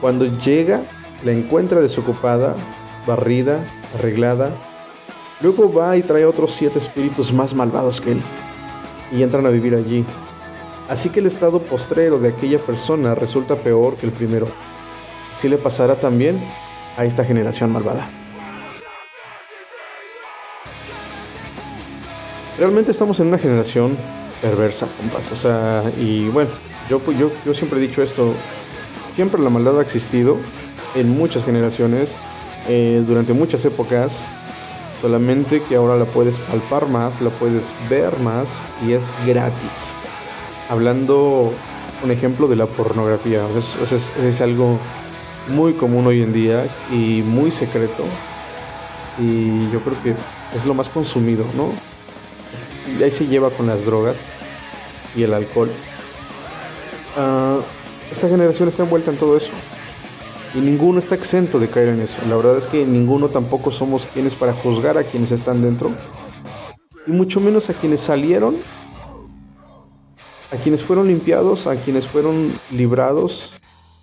Cuando 0.00 0.24
llega, 0.26 0.82
la 1.24 1.32
encuentra 1.32 1.80
desocupada, 1.80 2.54
barrida, 3.06 3.64
arreglada. 3.98 4.50
Luego 5.40 5.72
va 5.72 5.96
y 5.96 6.02
trae 6.02 6.24
otros 6.24 6.52
siete 6.54 6.78
espíritus 6.78 7.32
más 7.32 7.54
malvados 7.54 8.00
que 8.00 8.12
él, 8.12 8.22
y 9.10 9.22
entran 9.22 9.46
a 9.46 9.50
vivir 9.50 9.74
allí. 9.74 10.04
Así 10.88 11.08
que 11.08 11.20
el 11.20 11.26
estado 11.26 11.60
postrero 11.60 12.18
de 12.18 12.28
aquella 12.28 12.58
persona 12.58 13.14
resulta 13.14 13.56
peor 13.56 13.96
que 13.96 14.06
el 14.06 14.12
primero. 14.12 14.46
Así 15.32 15.48
le 15.48 15.56
pasará 15.56 15.96
también 15.96 16.38
a 16.96 17.04
esta 17.04 17.24
generación 17.24 17.72
malvada. 17.72 18.08
Realmente 22.58 22.92
estamos 22.92 23.18
en 23.20 23.28
una 23.28 23.38
generación 23.38 23.96
perversa, 24.40 24.86
compas. 24.96 25.30
O 25.32 25.36
sea, 25.36 25.82
y 25.98 26.28
bueno, 26.28 26.50
yo, 26.88 27.00
yo, 27.18 27.32
yo 27.44 27.54
siempre 27.54 27.78
he 27.78 27.82
dicho 27.82 28.02
esto. 28.02 28.32
Siempre 29.16 29.42
la 29.42 29.50
maldad 29.50 29.78
ha 29.78 29.82
existido 29.82 30.36
en 30.94 31.08
muchas 31.10 31.44
generaciones, 31.44 32.12
eh, 32.68 33.02
durante 33.06 33.32
muchas 33.32 33.64
épocas. 33.64 34.18
Solamente 35.00 35.62
que 35.62 35.76
ahora 35.76 35.96
la 35.96 36.04
puedes 36.06 36.38
palpar 36.38 36.86
más, 36.88 37.20
la 37.20 37.30
puedes 37.30 37.72
ver 37.90 38.18
más 38.20 38.46
y 38.86 38.92
es 38.92 39.12
gratis. 39.26 39.92
Hablando, 40.70 41.52
un 42.02 42.10
ejemplo 42.10 42.46
de 42.48 42.56
la 42.56 42.66
pornografía. 42.66 43.42
Es- 43.56 43.92
es- 43.92 44.16
es 44.16 44.40
algo 44.40 44.78
muy 45.48 45.74
común 45.74 46.06
hoy 46.06 46.22
en 46.22 46.32
día 46.32 46.66
y 46.90 47.22
muy 47.22 47.50
secreto. 47.50 48.04
Y 49.18 49.70
yo 49.70 49.80
creo 49.80 50.02
que 50.02 50.10
es 50.56 50.64
lo 50.64 50.74
más 50.74 50.88
consumido, 50.88 51.44
¿no? 51.56 51.72
Y 52.98 53.02
ahí 53.02 53.10
se 53.10 53.26
lleva 53.26 53.50
con 53.50 53.66
las 53.66 53.84
drogas 53.84 54.16
y 55.16 55.22
el 55.22 55.34
alcohol. 55.34 55.70
Ah, 57.16 57.60
esta 58.10 58.28
generación 58.28 58.68
está 58.68 58.82
envuelta 58.82 59.10
en 59.10 59.16
todo 59.16 59.36
eso. 59.36 59.50
Y 60.54 60.58
ninguno 60.58 60.98
está 61.00 61.14
exento 61.14 61.58
de 61.58 61.68
caer 61.68 61.88
en 61.88 62.00
eso. 62.00 62.14
La 62.28 62.36
verdad 62.36 62.58
es 62.58 62.66
que 62.66 62.86
ninguno 62.86 63.28
tampoco 63.28 63.70
somos 63.70 64.06
quienes 64.12 64.36
para 64.36 64.52
juzgar 64.52 64.98
a 64.98 65.04
quienes 65.04 65.32
están 65.32 65.62
dentro. 65.62 65.90
Y 67.06 67.10
mucho 67.10 67.40
menos 67.40 67.70
a 67.70 67.74
quienes 67.74 68.00
salieron. 68.00 68.56
A 70.52 70.56
quienes 70.56 70.82
fueron 70.84 71.08
limpiados, 71.08 71.66
a 71.66 71.74
quienes 71.74 72.06
fueron 72.06 72.52
librados, 72.70 73.52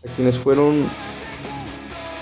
a 0.04 0.14
quienes 0.16 0.38
fueron 0.38 0.90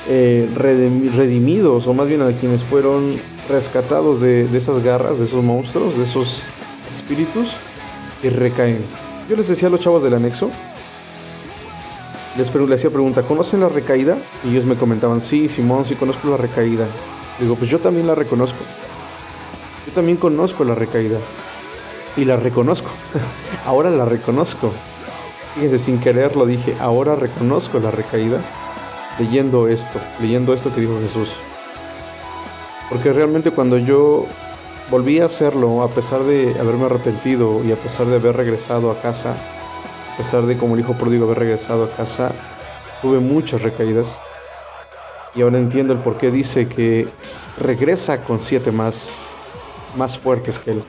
eh, 0.08 0.48
redimi- 0.56 1.12
redimidos, 1.12 1.88
o 1.88 1.94
más 1.94 2.08
bien 2.08 2.22
a 2.22 2.32
quienes 2.32 2.63
fueron 2.63 3.15
rescatados 3.50 4.22
de, 4.22 4.48
esas 4.56 4.84
garras, 4.84 5.20
de 5.20 5.25
esos 5.25 5.44
monstruos, 5.44 5.98
de 5.98 6.03
esos 6.06 6.41
espíritus, 6.89 7.50
y 8.24 8.29
recaen. 8.29 8.79
Yo 9.29 9.36
les 9.36 9.48
decía 9.48 9.68
a 9.68 9.72
los 9.72 9.79
chavos 9.79 10.03
del 10.03 10.13
anexo, 10.13 10.50
les, 12.38 12.53
les 12.53 12.79
hacía 12.79 12.89
pregunta, 12.89 13.24
¿conocen 13.24 13.60
la 13.60 13.70
recaída? 13.70 14.18
Y 14.44 14.51
ellos 14.51 14.65
me 14.65 14.75
comentaban, 14.75 15.22
sí, 15.22 15.50
Simón, 15.50 15.86
sí 15.86 15.96
conozco 15.96 16.29
la 16.29 16.38
recaída. 16.38 16.86
Digo, 17.39 17.56
pues 17.56 17.70
yo 17.70 17.79
también 17.79 18.08
la 18.08 18.15
reconozco. 18.15 18.58
Yo 19.86 19.94
también 19.94 20.18
conozco 20.18 20.63
la 20.63 20.75
recaída. 20.75 21.20
Y 22.18 22.25
la 22.25 22.38
reconozco. 22.38 22.89
ahora 23.65 23.89
la 23.89 24.06
reconozco. 24.06 24.72
Fíjense, 25.56 25.79
sin 25.79 26.00
querer 26.00 26.36
lo 26.36 26.46
dije, 26.46 26.75
ahora 26.79 27.15
reconozco 27.15 27.79
la 27.79 27.91
recaída 27.91 28.41
leyendo 29.19 29.67
esto, 29.67 29.99
leyendo 30.21 30.53
esto 30.53 30.73
que 30.73 30.81
dijo 30.81 30.99
Jesús. 31.01 31.29
Porque 32.89 33.13
realmente 33.13 33.51
cuando 33.51 33.77
yo 33.77 34.25
volví 34.89 35.19
a 35.19 35.25
hacerlo, 35.25 35.83
a 35.83 35.89
pesar 35.89 36.23
de 36.23 36.55
haberme 36.59 36.85
arrepentido 36.85 37.63
y 37.63 37.71
a 37.71 37.75
pesar 37.75 38.07
de 38.07 38.15
haber 38.15 38.35
regresado 38.35 38.89
a 38.89 38.99
casa, 39.01 39.35
a 40.13 40.17
pesar 40.17 40.45
de 40.45 40.57
como 40.57 40.73
el 40.73 40.81
hijo 40.81 40.93
pródigo 40.93 41.25
haber 41.25 41.39
regresado 41.39 41.83
a 41.83 41.91
casa, 41.91 42.31
tuve 43.01 43.19
muchas 43.19 43.61
recaídas. 43.61 44.15
Y 45.35 45.41
ahora 45.41 45.59
entiendo 45.59 45.93
el 45.93 45.99
por 45.99 46.17
qué 46.17 46.31
dice 46.31 46.67
que 46.67 47.07
regresa 47.59 48.23
con 48.23 48.39
siete 48.39 48.71
más, 48.71 49.07
más 49.95 50.17
fuertes 50.17 50.57
que 50.57 50.71
él. 50.71 50.83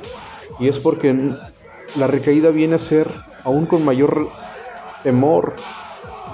Y 0.59 0.69
es 0.69 0.79
porque 0.79 1.31
la 1.97 2.07
recaída 2.07 2.51
viene 2.51 2.77
a 2.77 2.79
ser 2.79 3.11
aún 3.45 3.67
con 3.67 3.85
mayor 3.85 4.31
temor, 5.03 5.55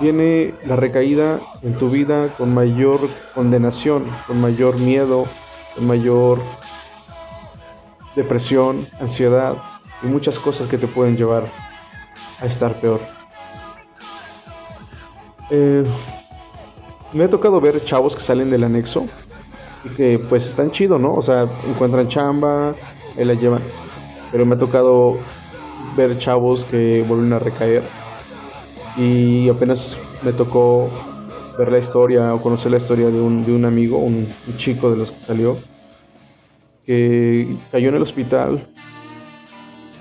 viene 0.00 0.54
la 0.64 0.76
recaída 0.76 1.40
en 1.62 1.74
tu 1.74 1.88
vida 1.88 2.32
con 2.36 2.52
mayor 2.52 3.00
condenación, 3.34 4.04
con 4.26 4.40
mayor 4.40 4.78
miedo, 4.78 5.26
con 5.74 5.86
mayor 5.86 6.40
depresión, 8.14 8.86
ansiedad 9.00 9.56
y 10.02 10.06
muchas 10.06 10.38
cosas 10.38 10.68
que 10.68 10.78
te 10.78 10.86
pueden 10.86 11.16
llevar 11.16 11.44
a 12.40 12.46
estar 12.46 12.74
peor. 12.80 13.00
Eh, 15.50 15.84
me 17.12 17.24
ha 17.24 17.30
tocado 17.30 17.60
ver 17.60 17.84
chavos 17.84 18.16
que 18.16 18.22
salen 18.22 18.50
del 18.50 18.64
anexo 18.64 19.06
y 19.84 19.90
que 19.90 20.18
pues 20.18 20.46
están 20.46 20.70
chido, 20.70 20.98
¿no? 20.98 21.14
O 21.14 21.22
sea, 21.22 21.48
encuentran 21.68 22.08
chamba, 22.08 22.74
la 23.16 23.34
llevan. 23.34 23.62
Pero 24.32 24.44
me 24.44 24.56
ha 24.56 24.58
tocado 24.58 25.16
ver 25.96 26.18
chavos 26.18 26.64
que 26.64 27.04
vuelven 27.06 27.32
a 27.32 27.38
recaer 27.38 27.84
y 28.96 29.48
apenas 29.48 29.96
me 30.22 30.32
tocó 30.32 30.88
ver 31.58 31.70
la 31.70 31.78
historia 31.78 32.34
o 32.34 32.40
conocer 32.40 32.70
la 32.70 32.78
historia 32.78 33.06
de 33.06 33.20
un, 33.20 33.44
de 33.44 33.52
un 33.52 33.64
amigo, 33.64 33.98
un, 33.98 34.28
chico 34.56 34.90
de 34.90 34.96
los 34.96 35.10
que 35.10 35.20
salió, 35.20 35.56
que 36.84 37.56
cayó 37.72 37.88
en 37.88 37.96
el 37.96 38.02
hospital 38.02 38.66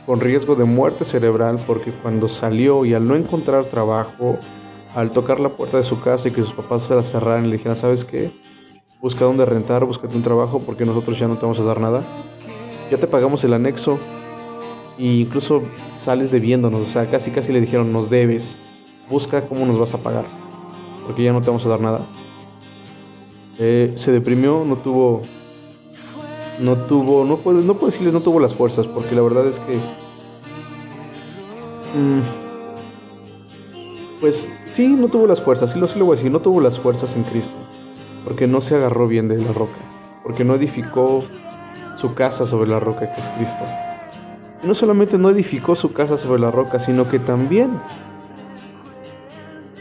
con 0.06 0.20
riesgo 0.20 0.56
de 0.56 0.66
muerte 0.66 1.04
cerebral 1.04 1.60
porque 1.66 1.92
cuando 1.92 2.28
salió 2.28 2.86
y 2.86 2.94
al 2.94 3.08
no 3.08 3.16
encontrar 3.16 3.66
trabajo, 3.66 4.38
al 4.94 5.12
tocar 5.12 5.40
la 5.40 5.50
puerta 5.50 5.78
de 5.78 5.84
su 5.84 6.00
casa 6.02 6.28
y 6.28 6.32
que 6.32 6.44
sus 6.44 6.54
papás 6.54 6.84
se 6.84 6.96
la 6.96 7.04
cerraran 7.04 7.46
y 7.46 7.48
le 7.48 7.58
dijeran, 7.58 7.76
¿sabes 7.76 8.06
qué? 8.06 8.32
Busca 9.02 9.26
dónde 9.26 9.46
rentar, 9.46 9.84
búscate 9.86 10.16
un 10.16 10.24
trabajo 10.24 10.60
porque 10.60 10.86
nosotros 10.86 11.18
ya 11.18 11.28
no 11.28 11.38
te 11.38 11.42
vamos 11.42 11.60
a 11.60 11.64
dar 11.64 11.82
nada. 11.82 12.04
Ya 12.92 12.98
te 12.98 13.08
pagamos 13.08 13.44
el 13.44 13.54
anexo 13.54 14.00
e 14.98 15.06
incluso 15.06 15.64
sales 15.98 16.32
debiéndonos, 16.32 16.82
o 16.82 16.86
sea, 16.86 17.10
casi 17.10 17.32
casi 17.32 17.52
le 17.52 17.60
dijeron, 17.60 17.92
nos 17.92 18.10
debes, 18.10 18.58
busca 19.10 19.48
cómo 19.48 19.66
nos 19.66 19.80
vas 19.80 19.94
a 19.94 19.98
pagar, 19.98 20.26
porque 21.06 21.24
ya 21.24 21.34
no 21.34 21.42
te 21.42 21.48
vamos 21.48 21.66
a 21.66 21.70
dar 21.70 21.82
nada. 21.82 22.02
Eh, 23.58 23.94
se 23.96 24.12
deprimió, 24.12 24.64
no 24.66 24.78
tuvo, 24.78 25.22
no 26.60 26.78
tuvo, 26.86 27.24
no 27.24 27.38
puedo, 27.38 27.62
no 27.62 27.76
puedo 27.76 27.88
decirles 27.88 28.14
no 28.14 28.22
tuvo 28.22 28.40
las 28.40 28.54
fuerzas, 28.54 28.88
porque 28.88 29.16
la 29.16 29.22
verdad 29.22 29.48
es 29.48 29.60
que, 29.60 29.78
mm, 31.98 32.22
pues 34.20 34.52
sí, 34.74 34.88
no 34.88 35.08
tuvo 35.08 35.28
las 35.28 35.42
fuerzas, 35.42 35.72
sí 35.72 35.80
lo, 35.80 35.88
sí 35.88 35.98
lo 36.00 36.06
voy 36.06 36.16
a 36.16 36.18
decir, 36.18 36.32
no 36.32 36.42
tuvo 36.42 36.60
las 36.60 36.80
fuerzas 36.80 37.16
en 37.16 37.24
Cristo, 37.24 37.56
porque 38.26 38.48
no 38.48 38.62
se 38.62 38.76
agarró 38.76 39.08
bien 39.08 39.28
de 39.28 39.38
la 39.38 39.54
roca, 39.54 39.78
porque 40.24 40.44
no 40.44 40.56
edificó 40.56 41.22
su 41.98 42.14
casa 42.14 42.46
sobre 42.46 42.70
la 42.70 42.80
roca 42.80 43.14
que 43.14 43.22
es 43.22 43.30
Cristo. 43.30 43.64
Y 44.64 44.68
no 44.68 44.74
solamente 44.74 45.18
no 45.18 45.30
edificó 45.30 45.76
su 45.76 45.94
casa 45.94 46.18
sobre 46.18 46.42
la 46.42 46.52
roca, 46.52 46.80
sino 46.80 47.08
que 47.08 47.20
también 47.20 47.80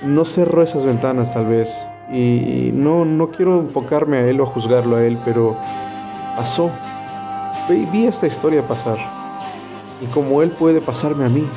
no 0.03 0.25
cerró 0.25 0.63
esas 0.63 0.85
ventanas 0.85 1.33
tal 1.33 1.47
vez. 1.47 1.75
Y 2.13 2.71
no, 2.73 3.05
no 3.05 3.29
quiero 3.29 3.61
enfocarme 3.61 4.19
a 4.19 4.27
él 4.29 4.41
o 4.41 4.47
juzgarlo 4.47 4.97
a 4.97 5.05
él, 5.05 5.19
pero 5.25 5.57
pasó. 6.37 6.71
Vi, 7.69 7.87
vi 7.87 8.07
esta 8.07 8.27
historia 8.27 8.67
pasar. 8.67 8.99
Y 10.01 10.07
como 10.07 10.43
él 10.43 10.51
puede 10.51 10.81
pasarme 10.81 11.25
a 11.25 11.29
mí. 11.29 11.49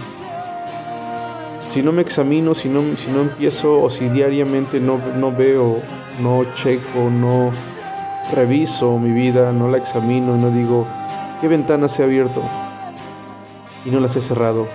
Si 1.69 1.81
no 1.81 1.91
me 1.91 2.01
examino, 2.01 2.55
si 2.55 2.69
no, 2.69 2.81
si 2.97 3.11
no 3.11 3.21
empiezo 3.21 3.81
o 3.81 3.89
si 3.89 4.07
diariamente 4.09 4.79
no, 4.79 4.99
no 5.17 5.31
veo, 5.31 5.81
no 6.21 6.43
checo, 6.55 7.09
no 7.11 7.51
reviso 8.33 8.97
mi 8.97 9.11
vida, 9.11 9.51
no 9.51 9.67
la 9.69 9.77
examino 9.77 10.35
y 10.35 10.39
no 10.39 10.49
digo, 10.49 10.87
¿qué 11.41 11.47
ventanas 11.47 11.99
he 11.99 12.03
abierto? 12.03 12.41
Y 13.85 13.89
no 13.89 13.99
las 13.99 14.15
he 14.15 14.21
cerrado. 14.21 14.67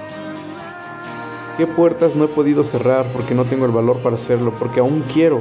¿Qué 1.62 1.69
puertas 1.69 2.16
no 2.16 2.25
he 2.25 2.28
podido 2.28 2.64
cerrar 2.64 3.07
porque 3.12 3.37
no 3.37 3.45
tengo 3.45 3.66
el 3.66 3.71
valor 3.71 3.97
para 4.02 4.16
hacerlo? 4.16 4.52
Porque 4.59 4.81
aún 4.81 5.04
quiero. 5.12 5.40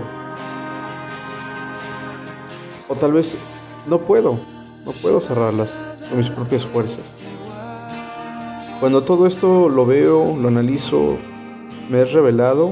O 2.88 2.94
tal 2.94 3.14
vez 3.14 3.40
no 3.88 4.02
puedo, 4.02 4.40
no 4.86 4.92
puedo 5.02 5.20
cerrarlas 5.20 5.72
con 6.08 6.20
mis 6.20 6.30
propias 6.30 6.64
fuerzas. 6.64 7.02
Cuando 8.80 9.02
todo 9.04 9.26
esto 9.26 9.68
lo 9.68 9.84
veo, 9.88 10.38
lo 10.38 10.48
analizo, 10.50 11.18
me 11.90 12.04
es 12.04 12.14
revelado 12.14 12.70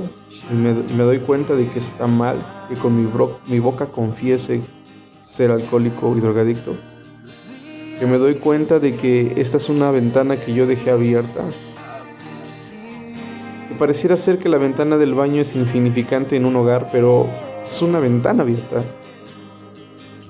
y 0.51 0.53
me, 0.53 0.71
me 0.73 1.03
doy 1.03 1.17
cuenta 1.17 1.55
de 1.55 1.71
que 1.71 1.79
está 1.79 2.05
mal 2.05 2.37
que 2.69 2.75
con 2.75 2.95
mi, 3.03 3.11
bro- 3.11 3.39
mi 3.47 3.57
boca 3.57 3.87
confiese 3.87 4.61
ser 5.23 5.49
alcohólico 5.49 6.15
y 6.15 6.19
drogadicto. 6.19 6.75
Que 7.99 8.05
me 8.05 8.19
doy 8.19 8.35
cuenta 8.35 8.77
de 8.77 8.95
que 8.95 9.41
esta 9.41 9.57
es 9.57 9.69
una 9.69 9.89
ventana 9.89 10.39
que 10.39 10.53
yo 10.53 10.67
dejé 10.67 10.91
abierta. 10.91 11.45
Pareciera 13.79 14.17
ser 14.17 14.39
que 14.39 14.49
la 14.49 14.57
ventana 14.57 14.97
del 14.97 15.13
baño 15.13 15.41
es 15.41 15.55
insignificante 15.55 16.35
en 16.35 16.43
un 16.43 16.53
hogar, 16.57 16.89
pero 16.91 17.27
es 17.63 17.81
una 17.81 17.99
ventana 17.99 18.43
abierta. 18.43 18.83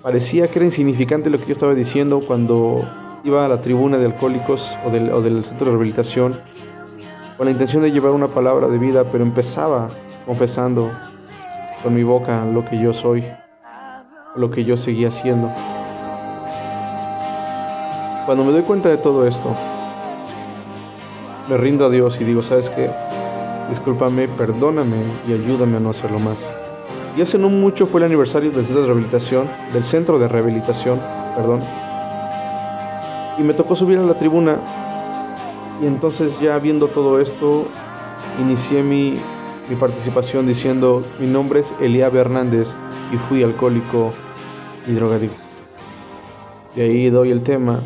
Parecía 0.03 0.47
que 0.47 0.59
era 0.59 0.65
insignificante 0.65 1.31
lo 1.31 1.39
que 1.39 1.47
yo 1.47 1.53
estaba 1.53 1.73
diciendo 1.73 2.21
cuando 2.25 2.87
iba 3.23 3.43
a 3.43 3.47
la 3.47 3.59
tribuna 3.59 3.97
de 3.97 4.05
alcohólicos 4.05 4.71
o 4.85 4.91
del 4.91 5.43
centro 5.45 5.65
de 5.65 5.71
rehabilitación 5.71 6.39
con 7.37 7.47
la 7.47 7.51
intención 7.51 7.81
de 7.81 7.91
llevar 7.91 8.11
una 8.11 8.27
palabra 8.27 8.67
de 8.67 8.77
vida, 8.77 9.03
pero 9.11 9.23
empezaba 9.23 9.89
confesando 10.27 10.91
con 11.81 11.95
mi 11.95 12.03
boca 12.03 12.45
lo 12.45 12.63
que 12.63 12.79
yo 12.79 12.93
soy, 12.93 13.23
lo 14.35 14.51
que 14.51 14.63
yo 14.63 14.77
seguía 14.77 15.07
haciendo. 15.07 15.51
Cuando 18.27 18.43
me 18.43 18.51
doy 18.51 18.61
cuenta 18.61 18.89
de 18.89 18.97
todo 18.97 19.25
esto, 19.25 19.55
me 21.49 21.57
rindo 21.57 21.87
a 21.87 21.89
Dios 21.89 22.21
y 22.21 22.25
digo, 22.25 22.43
¿sabes 22.43 22.69
qué? 22.69 23.08
Discúlpame, 23.69 24.27
perdóname 24.27 24.97
y 25.27 25.33
ayúdame 25.33 25.77
a 25.77 25.79
no 25.79 25.91
hacerlo 25.91 26.19
más. 26.19 26.39
Y 27.15 27.21
hace 27.21 27.37
no 27.37 27.49
mucho 27.49 27.85
fue 27.85 27.99
el 27.99 28.05
aniversario 28.05 28.51
del 28.51 28.65
centro 28.65 28.81
de 28.81 28.87
rehabilitación, 28.87 29.47
del 29.73 29.83
centro 29.83 30.19
de 30.19 30.27
rehabilitación, 30.27 30.99
perdón. 31.35 31.61
Y 33.37 33.43
me 33.43 33.53
tocó 33.53 33.75
subir 33.75 33.99
a 33.99 34.03
la 34.03 34.15
tribuna 34.15 34.57
y 35.81 35.85
entonces 35.85 36.37
ya 36.39 36.57
viendo 36.59 36.87
todo 36.87 37.19
esto, 37.19 37.67
inicié 38.41 38.83
mi, 38.83 39.17
mi 39.69 39.75
participación 39.75 40.45
diciendo, 40.45 41.05
mi 41.19 41.27
nombre 41.27 41.61
es 41.61 41.73
Eliab 41.79 42.15
Hernández 42.15 42.73
y 43.13 43.17
fui 43.17 43.43
alcohólico 43.43 44.13
y 44.87 44.93
drogadicto. 44.93 45.37
Y 46.75 46.81
ahí 46.81 47.09
doy 47.09 47.31
el 47.31 47.43
tema. 47.43 47.81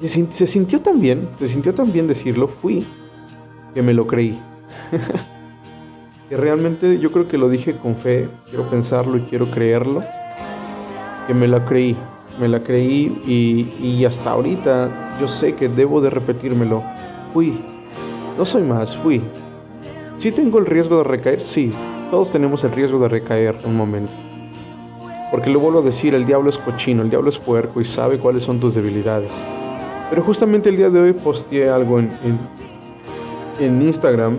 Y 0.00 0.08
se, 0.08 0.30
se 0.32 0.46
sintió 0.46 0.80
tan 0.80 1.00
bien, 1.00 1.28
se 1.38 1.48
sintió 1.48 1.74
tan 1.74 1.92
bien 1.92 2.06
decirlo, 2.06 2.48
fui, 2.48 2.86
que 3.78 3.82
me 3.84 3.94
lo 3.94 4.08
creí. 4.08 4.36
que 6.28 6.36
realmente 6.36 6.98
yo 6.98 7.12
creo 7.12 7.28
que 7.28 7.38
lo 7.38 7.48
dije 7.48 7.76
con 7.76 7.94
fe, 7.94 8.28
quiero 8.50 8.68
pensarlo 8.68 9.16
y 9.16 9.20
quiero 9.20 9.48
creerlo, 9.52 10.02
que 11.28 11.32
me 11.32 11.46
la 11.46 11.64
creí, 11.64 11.96
me 12.40 12.48
la 12.48 12.58
creí 12.58 13.22
y, 13.24 13.86
y 13.86 14.04
hasta 14.04 14.32
ahorita 14.32 15.18
yo 15.20 15.28
sé 15.28 15.54
que 15.54 15.68
debo 15.68 16.00
de 16.00 16.10
repetírmelo. 16.10 16.82
Fui, 17.32 17.56
no 18.36 18.44
soy 18.44 18.64
más, 18.64 18.96
fui. 18.96 19.22
¿Sí 20.16 20.32
tengo 20.32 20.58
el 20.58 20.66
riesgo 20.66 20.98
de 20.98 21.04
recaer? 21.04 21.40
Sí, 21.40 21.72
todos 22.10 22.32
tenemos 22.32 22.64
el 22.64 22.72
riesgo 22.72 22.98
de 22.98 23.08
recaer 23.08 23.54
un 23.64 23.76
momento. 23.76 24.12
Porque 25.30 25.50
lo 25.50 25.60
vuelvo 25.60 25.78
a 25.78 25.82
decir, 25.82 26.16
el 26.16 26.26
diablo 26.26 26.50
es 26.50 26.58
cochino, 26.58 27.02
el 27.02 27.10
diablo 27.10 27.30
es 27.30 27.38
puerco 27.38 27.80
y 27.80 27.84
sabe 27.84 28.18
cuáles 28.18 28.42
son 28.42 28.58
tus 28.58 28.74
debilidades. 28.74 29.30
Pero 30.10 30.24
justamente 30.24 30.68
el 30.68 30.76
día 30.76 30.90
de 30.90 30.98
hoy 30.98 31.12
posteé 31.12 31.70
algo 31.70 32.00
en, 32.00 32.10
en 33.58 33.82
Instagram. 33.82 34.38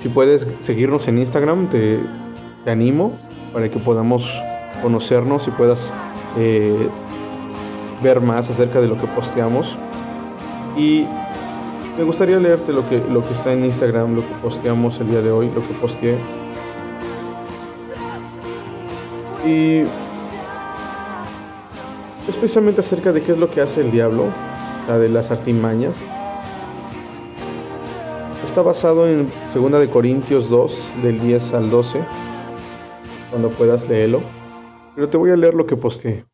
Si 0.00 0.08
puedes 0.08 0.46
seguirnos 0.60 1.08
en 1.08 1.18
Instagram, 1.18 1.68
te, 1.68 1.98
te 2.64 2.70
animo 2.70 3.12
para 3.52 3.68
que 3.68 3.78
podamos 3.78 4.32
conocernos 4.82 5.46
y 5.48 5.50
puedas 5.52 5.90
eh, 6.36 6.88
ver 8.02 8.20
más 8.20 8.48
acerca 8.50 8.80
de 8.80 8.88
lo 8.88 9.00
que 9.00 9.06
posteamos. 9.08 9.76
Y 10.76 11.04
me 11.96 12.04
gustaría 12.04 12.38
leerte 12.38 12.72
lo 12.72 12.88
que, 12.88 12.98
lo 13.10 13.26
que 13.26 13.34
está 13.34 13.52
en 13.52 13.64
Instagram, 13.64 14.14
lo 14.14 14.22
que 14.22 14.34
posteamos 14.42 15.00
el 15.00 15.10
día 15.10 15.22
de 15.22 15.30
hoy, 15.30 15.50
lo 15.54 15.66
que 15.66 15.74
posteé. 15.80 16.16
Y 19.44 19.84
especialmente 22.28 22.80
acerca 22.80 23.12
de 23.12 23.22
qué 23.22 23.32
es 23.32 23.38
lo 23.38 23.50
que 23.50 23.60
hace 23.60 23.80
el 23.80 23.90
diablo, 23.90 24.24
o 24.24 24.86
sea, 24.86 24.98
de 24.98 25.08
las 25.08 25.30
artimañas. 25.30 25.96
Está 28.58 28.66
basado 28.66 29.06
en 29.06 29.30
2 29.54 29.72
de 29.80 29.88
Corintios 29.88 30.50
2, 30.50 30.94
del 31.04 31.20
10 31.20 31.54
al 31.54 31.70
12, 31.70 32.00
cuando 33.30 33.50
puedas 33.50 33.88
leerlo. 33.88 34.20
Pero 34.96 35.08
te 35.08 35.16
voy 35.16 35.30
a 35.30 35.36
leer 35.36 35.54
lo 35.54 35.64
que 35.64 35.76
posteé. 35.76 36.24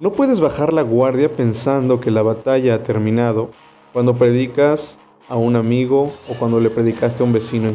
No 0.00 0.12
puedes 0.12 0.40
bajar 0.40 0.72
la 0.72 0.80
guardia 0.80 1.30
pensando 1.30 2.00
que 2.00 2.10
la 2.10 2.22
batalla 2.22 2.76
ha 2.76 2.82
terminado 2.82 3.50
cuando 3.92 4.16
predicas 4.16 4.96
a 5.28 5.36
un 5.36 5.56
amigo 5.56 6.10
o 6.26 6.34
cuando 6.38 6.58
le 6.58 6.70
predicaste 6.70 7.22
a 7.22 7.26
un 7.26 7.34
vecino 7.34 7.68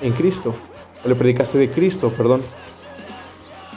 en, 0.00 0.12
Cristo, 0.12 0.54
o 1.04 1.08
le 1.08 1.16
predicaste 1.16 1.58
de 1.58 1.68
Cristo, 1.68 2.12
perdón. 2.16 2.42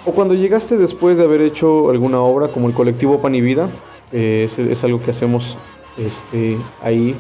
O 0.05 0.12
cuando 0.12 0.36
llegaste 0.36 0.77
después 0.77 1.17
de 1.17 1.23
haber 1.23 1.41
hecho 1.41 1.89
alguna 1.89 2.19
obra 2.19 2.49
como 2.49 2.67
el 2.67 2.75
colectivo 2.75 3.19
Pan 3.19 3.34
y 3.34 3.41
Vida, 3.41 3.67
es, 4.12 4.60
es 4.60 4.84
algo 4.84 5.01
que 5.01 5.10
hacemos 5.10 5.58
este, 5.97 6.55
ahí 6.84 7.15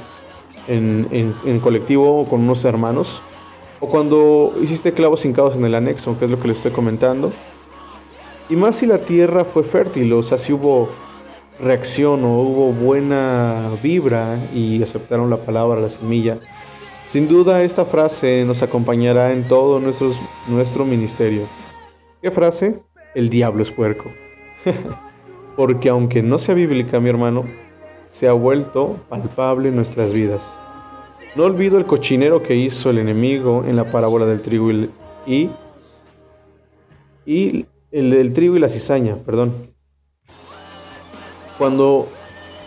en, 0.67 1.07
en, 1.11 1.35
en 1.45 1.59
colectivo 1.59 2.25
con 2.29 2.41
unos 2.41 2.65
hermanos. 2.65 3.21
O 3.79 3.87
cuando 3.87 4.53
hiciste 4.61 4.93
clavos 4.93 5.23
hincados 5.25 5.55
en 5.55 5.65
el 5.65 5.75
anexo, 5.75 6.17
que 6.19 6.25
es 6.25 6.31
lo 6.31 6.39
que 6.39 6.49
les 6.49 6.57
estoy 6.57 6.71
comentando. 6.71 7.31
Y 8.49 8.55
más 8.55 8.77
si 8.77 8.85
la 8.85 8.99
tierra 8.99 9.45
fue 9.45 9.63
fértil, 9.63 10.11
o 10.13 10.23
sea, 10.23 10.37
si 10.37 10.51
hubo 10.51 10.89
reacción 11.59 12.23
o 12.23 12.39
hubo 12.39 12.71
buena 12.71 13.69
vibra 13.83 14.39
y 14.53 14.81
aceptaron 14.81 15.29
la 15.29 15.37
palabra, 15.37 15.79
la 15.79 15.89
semilla. 15.89 16.39
Sin 17.07 17.27
duda 17.27 17.63
esta 17.63 17.85
frase 17.85 18.43
nos 18.45 18.61
acompañará 18.61 19.33
en 19.33 19.47
todo 19.47 19.79
nuestros, 19.79 20.15
nuestro 20.47 20.85
ministerio. 20.85 21.43
¿Qué 22.21 22.31
frase? 22.31 22.79
El 23.15 23.29
diablo 23.29 23.63
es 23.63 23.71
puerco. 23.71 24.11
Porque 25.55 25.89
aunque 25.89 26.21
no 26.21 26.39
sea 26.39 26.55
bíblica, 26.55 26.99
mi 26.99 27.09
hermano, 27.09 27.45
se 28.09 28.27
ha 28.27 28.33
vuelto 28.33 28.97
palpable 29.07 29.69
en 29.69 29.75
nuestras 29.75 30.13
vidas. 30.13 30.41
No 31.35 31.43
olvido 31.45 31.77
el 31.77 31.85
cochinero 31.85 32.41
que 32.41 32.55
hizo 32.55 32.89
el 32.89 32.97
enemigo 32.97 33.63
en 33.65 33.75
la 33.75 33.91
parábola 33.91 34.25
del 34.25 34.41
trigo 34.41 34.69
y, 35.25 35.51
el, 37.91 38.33
trigo 38.33 38.57
y 38.57 38.59
la 38.59 38.69
cizaña, 38.69 39.15
perdón. 39.25 39.53
Cuando 41.57 42.07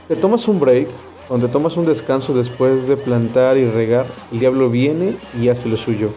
te 0.06 0.14
tomas 0.14 0.46
un 0.46 0.60
break, 0.60 0.88
cuando 1.26 1.48
tomas 1.48 1.76
un 1.76 1.86
descanso 1.86 2.34
después 2.34 2.86
de 2.86 2.96
plantar 2.96 3.56
y 3.56 3.68
regar, 3.68 4.06
el 4.30 4.38
diablo 4.38 4.70
viene 4.70 5.16
y 5.40 5.48
hace 5.48 5.68
lo 5.68 5.76
suyo. 5.76 6.10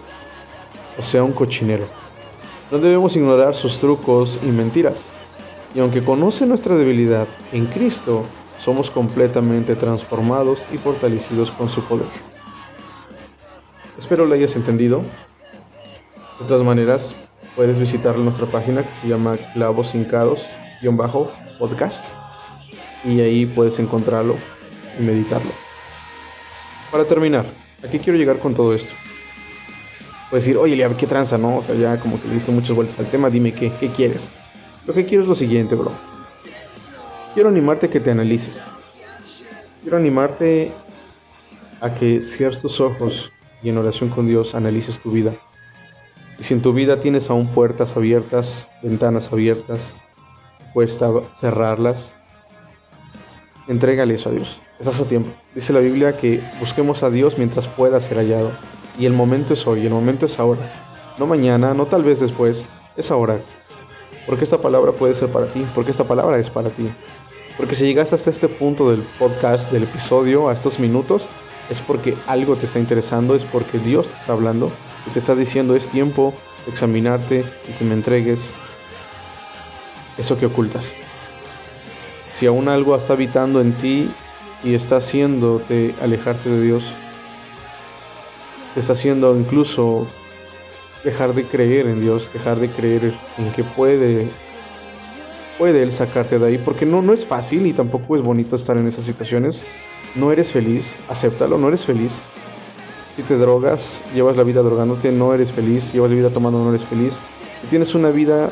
O 0.99 1.01
sea, 1.01 1.23
un 1.23 1.31
cochinero. 1.31 1.85
No 2.71 2.77
debemos 2.77 3.15
ignorar 3.15 3.55
sus 3.55 3.79
trucos 3.79 4.37
y 4.43 4.47
mentiras. 4.47 4.99
Y 5.73 5.79
aunque 5.79 6.03
conoce 6.03 6.45
nuestra 6.45 6.75
debilidad, 6.75 7.27
en 7.51 7.65
Cristo 7.65 8.23
somos 8.65 8.89
completamente 8.89 9.75
transformados 9.75 10.59
y 10.73 10.79
fortalecidos 10.79 11.51
con 11.51 11.69
su 11.69 11.83
poder. 11.83 12.07
Espero 13.99 14.25
lo 14.25 14.33
hayas 14.33 14.55
entendido. 14.55 15.03
De 16.39 16.47
todas 16.47 16.65
maneras, 16.65 17.13
puedes 17.55 17.77
visitar 17.79 18.17
nuestra 18.17 18.47
página 18.47 18.81
que 18.81 18.91
se 19.01 19.07
llama 19.07 19.37
Clavos 19.53 19.93
Hincados-podcast 19.93 22.07
y 23.05 23.21
ahí 23.21 23.45
puedes 23.45 23.77
encontrarlo 23.77 24.35
y 24.99 25.03
meditarlo. 25.03 25.51
Para 26.91 27.05
terminar, 27.05 27.45
aquí 27.83 27.99
quiero 27.99 28.17
llegar 28.17 28.39
con 28.39 28.55
todo 28.55 28.73
esto. 28.73 28.95
Puedes 30.31 30.45
decir, 30.45 30.57
oye, 30.57 30.89
¿qué 30.97 31.05
tranza, 31.05 31.37
no? 31.37 31.57
O 31.57 31.63
sea, 31.63 31.75
ya 31.75 31.99
como 31.99 32.19
que 32.19 32.27
le 32.27 32.33
diste 32.33 32.51
muchas 32.51 32.75
vueltas 32.75 32.97
al 32.97 33.05
tema, 33.05 33.29
dime 33.29 33.53
qué, 33.53 33.71
qué 33.79 33.89
quieres. 33.89 34.23
Lo 34.87 34.95
que 34.95 35.05
quiero 35.05 35.21
es 35.21 35.29
lo 35.29 35.35
siguiente, 35.35 35.75
bro. 35.75 36.14
Quiero 37.35 37.49
animarte 37.49 37.87
a 37.87 37.89
que 37.89 37.99
te 37.99 38.11
analices. 38.11 38.55
Quiero 39.81 39.97
animarte 39.97 40.71
a 41.81 41.93
que 41.93 42.21
cierres 42.21 42.61
tus 42.61 42.79
ojos 42.79 43.29
y 43.61 43.67
en 43.67 43.77
oración 43.77 44.09
con 44.09 44.25
Dios 44.25 44.55
analices 44.55 45.01
tu 45.01 45.11
vida. 45.11 45.33
Y 46.39 46.45
si 46.45 46.53
en 46.53 46.61
tu 46.61 46.71
vida 46.71 47.01
tienes 47.01 47.29
aún 47.29 47.49
puertas 47.49 47.97
abiertas, 47.97 48.69
ventanas 48.81 49.33
abiertas, 49.33 49.93
cuesta 50.73 51.11
cerrarlas, 51.35 52.13
entrégale 53.67 54.13
eso 54.13 54.29
a 54.29 54.31
Dios. 54.31 54.61
Estás 54.79 55.01
a 55.01 55.05
tiempo. 55.05 55.29
Dice 55.53 55.73
la 55.73 55.81
Biblia 55.81 56.15
que 56.15 56.41
busquemos 56.61 57.03
a 57.03 57.09
Dios 57.09 57.37
mientras 57.37 57.67
pueda 57.67 57.99
ser 57.99 58.17
hallado. 58.17 58.53
Y 58.97 59.07
el 59.07 59.13
momento 59.13 59.55
es 59.55 59.67
hoy, 59.67 59.85
el 59.85 59.91
momento 59.91 60.25
es 60.25 60.39
ahora. 60.39 60.71
No 61.19 61.27
mañana, 61.27 61.73
no 61.73 61.85
tal 61.85 62.03
vez 62.03 62.21
después, 62.21 62.63
es 62.95 63.11
ahora. 63.11 63.39
Porque 64.25 64.45
esta 64.45 64.59
palabra 64.59 64.93
puede 64.93 65.15
ser 65.15 65.29
para 65.29 65.47
ti, 65.47 65.67
porque 65.75 65.91
esta 65.91 66.05
palabra 66.05 66.39
es 66.39 66.49
para 66.49 66.69
ti. 66.69 66.89
Porque 67.57 67.75
si 67.75 67.85
llegaste 67.85 68.15
hasta 68.15 68.29
este 68.29 68.47
punto 68.47 68.91
del 68.91 69.01
podcast, 69.17 69.71
del 69.71 69.83
episodio, 69.83 70.49
a 70.49 70.53
estos 70.53 70.79
minutos, 70.79 71.23
es 71.69 71.79
porque 71.81 72.15
algo 72.27 72.55
te 72.55 72.65
está 72.65 72.79
interesando, 72.79 73.35
es 73.35 73.43
porque 73.43 73.79
Dios 73.79 74.07
te 74.07 74.17
está 74.17 74.33
hablando 74.33 74.71
y 75.07 75.11
te 75.11 75.19
está 75.19 75.35
diciendo 75.35 75.75
es 75.75 75.87
tiempo 75.87 76.33
examinarte 76.67 77.45
y 77.69 77.71
que 77.77 77.85
me 77.85 77.93
entregues 77.93 78.49
eso 80.17 80.37
que 80.37 80.45
ocultas. 80.45 80.85
Si 82.33 82.45
aún 82.45 82.67
algo 82.67 82.95
está 82.95 83.13
habitando 83.13 83.61
en 83.61 83.73
ti 83.73 84.09
y 84.63 84.73
está 84.73 84.97
haciéndote 84.97 85.95
alejarte 86.01 86.49
de 86.49 86.61
Dios, 86.61 86.83
te 88.73 88.81
está 88.81 88.93
haciendo 88.93 89.35
incluso 89.37 90.07
dejar 91.05 91.33
de 91.33 91.43
creer 91.45 91.87
en 91.87 92.01
Dios, 92.01 92.31
dejar 92.33 92.59
de 92.59 92.69
creer 92.69 93.13
en 93.37 93.51
que 93.53 93.63
puede 93.63 94.29
puede 95.57 95.83
él 95.83 95.93
sacarte 95.93 96.39
de 96.39 96.47
ahí, 96.47 96.57
porque 96.57 96.85
no 96.85 97.01
no 97.01 97.13
es 97.13 97.25
fácil 97.25 97.65
y 97.65 97.73
tampoco 97.73 98.15
es 98.15 98.21
bonito 98.21 98.55
estar 98.55 98.77
en 98.77 98.87
esas 98.87 99.05
situaciones. 99.05 99.63
No 100.15 100.31
eres 100.31 100.51
feliz, 100.51 100.95
acéptalo, 101.09 101.57
no 101.57 101.67
eres 101.67 101.85
feliz. 101.85 102.19
Si 103.15 103.23
te 103.23 103.37
drogas, 103.37 104.01
llevas 104.13 104.35
la 104.35 104.43
vida 104.43 104.61
drogándote, 104.61 105.11
no 105.11 105.33
eres 105.33 105.51
feliz, 105.51 105.93
llevas 105.93 106.11
la 106.11 106.17
vida 106.17 106.29
tomando, 106.29 106.63
no 106.63 106.69
eres 106.69 106.83
feliz. 106.83 107.13
Si 107.61 107.67
tienes 107.67 107.95
una 107.95 108.09
vida 108.09 108.49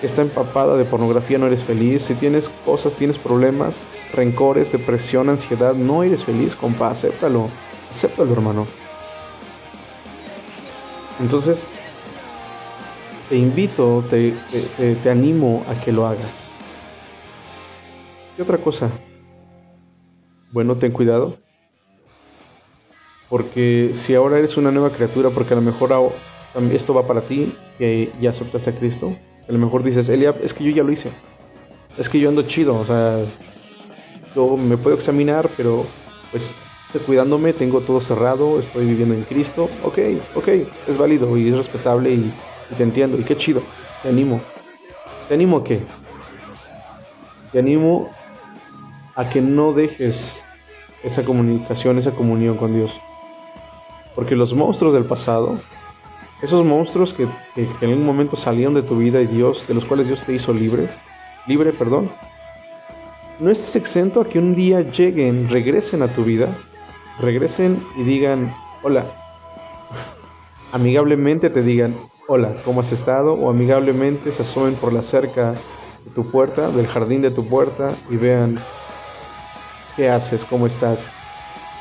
que 0.00 0.06
está 0.06 0.22
empapada 0.22 0.76
de 0.76 0.84
pornografía, 0.84 1.38
no 1.38 1.46
eres 1.46 1.62
feliz. 1.62 2.02
Si 2.02 2.14
tienes 2.14 2.50
cosas, 2.64 2.94
tienes 2.94 3.18
problemas, 3.18 3.78
rencores, 4.12 4.72
depresión, 4.72 5.28
ansiedad, 5.28 5.74
no 5.74 6.02
eres 6.02 6.24
feliz, 6.24 6.56
compa, 6.56 6.90
acéptalo. 6.90 7.48
Acéptalo, 7.92 8.32
hermano. 8.32 8.66
Entonces, 11.20 11.66
te 13.28 13.36
invito, 13.36 14.06
te, 14.08 14.32
te, 14.50 14.96
te- 14.96 15.10
animo 15.10 15.64
a 15.68 15.78
que 15.78 15.92
lo 15.92 16.06
hagas. 16.06 16.54
Y 18.36 18.42
otra 18.42 18.60
cosa, 18.60 19.04
bueno, 20.48 20.78
ten 20.78 20.92
cuidado. 20.92 21.44
Porque 23.28 23.90
si 23.94 24.14
ahora 24.14 24.38
eres 24.38 24.56
una 24.56 24.70
nueva 24.70 24.92
criatura, 24.92 25.32
porque 25.32 25.54
a 25.54 25.56
lo 25.56 25.62
mejor 25.62 25.92
esto 26.70 26.94
va 26.94 27.06
para 27.06 27.24
ti, 27.26 27.58
que 27.78 28.14
ya 28.18 28.30
aceptaste 28.30 28.70
a 28.70 28.74
Cristo, 28.74 29.24
a 29.48 29.52
lo 29.52 29.58
mejor 29.58 29.82
dices, 29.82 30.08
Eliab, 30.08 30.42
es 30.42 30.54
que 30.54 30.64
yo 30.64 30.70
ya 30.70 30.82
lo 30.82 30.92
hice. 30.92 31.16
Es 31.96 32.08
que 32.08 32.20
yo 32.20 32.28
ando 32.30 32.42
chido, 32.44 32.78
o 32.78 32.84
sea, 32.84 33.32
yo 34.34 34.56
me 34.56 34.78
puedo 34.78 34.96
examinar, 34.96 35.54
pero 35.56 35.94
pues 36.30 36.56
cuidándome, 37.04 37.52
tengo 37.54 37.82
todo 37.82 38.00
cerrado, 38.00 38.58
estoy 38.60 38.86
viviendo 38.86 39.14
en 39.14 39.24
Cristo. 39.24 39.64
Ok, 39.80 39.98
ok, 40.32 40.48
es 40.86 40.96
válido 40.96 41.36
y 41.36 41.48
es 41.48 41.56
respetable 41.56 42.12
y, 42.14 42.40
y 42.70 42.74
te 42.74 42.82
entiendo. 42.82 43.18
Y 43.18 43.24
qué 43.24 43.36
chido, 43.36 43.62
te 44.02 44.08
animo. 44.08 44.40
¿Te 45.28 45.34
animo 45.34 45.58
a 45.58 45.64
qué? 45.64 45.82
Te 47.52 47.58
animo 47.58 48.10
a 49.14 49.28
que 49.28 49.40
no 49.40 49.72
dejes 49.72 50.38
esa 51.02 51.22
comunicación, 51.22 51.98
esa 51.98 52.12
comunión 52.12 52.56
con 52.56 52.74
Dios. 52.74 52.92
Porque 54.14 54.36
los 54.36 54.54
monstruos 54.54 54.94
del 54.94 55.04
pasado, 55.04 55.58
esos 56.42 56.64
monstruos 56.64 57.14
que, 57.14 57.28
en 57.56 57.92
un 57.92 58.04
momento 58.04 58.36
salieron 58.36 58.74
de 58.74 58.82
tu 58.82 58.98
vida 58.98 59.20
y 59.20 59.26
Dios, 59.26 59.66
de 59.66 59.74
los 59.74 59.84
cuales 59.84 60.06
Dios 60.06 60.22
te 60.22 60.34
hizo 60.34 60.52
libres, 60.52 60.98
libre, 61.46 61.72
perdón, 61.72 62.10
no 63.40 63.50
estés 63.50 63.76
exento 63.76 64.20
a 64.20 64.28
que 64.28 64.38
un 64.38 64.54
día 64.54 64.80
lleguen, 64.80 65.48
regresen 65.48 66.02
a 66.02 66.12
tu 66.12 66.24
vida, 66.24 66.56
regresen 67.20 67.82
y 67.96 68.02
digan, 68.02 68.54
hola, 68.82 69.06
amigablemente 70.72 71.50
te 71.50 71.62
digan, 71.62 71.94
hola, 72.26 72.54
¿cómo 72.64 72.80
has 72.80 72.92
estado? 72.92 73.34
O 73.34 73.50
amigablemente 73.50 74.32
se 74.32 74.42
asomen 74.42 74.74
por 74.74 74.92
la 74.92 75.02
cerca 75.02 75.52
de 75.52 76.10
tu 76.14 76.24
puerta, 76.30 76.70
del 76.70 76.86
jardín 76.86 77.22
de 77.22 77.30
tu 77.30 77.46
puerta 77.46 77.96
y 78.10 78.16
vean 78.16 78.58
qué 79.96 80.08
haces, 80.08 80.44
cómo 80.44 80.66
estás. 80.66 81.10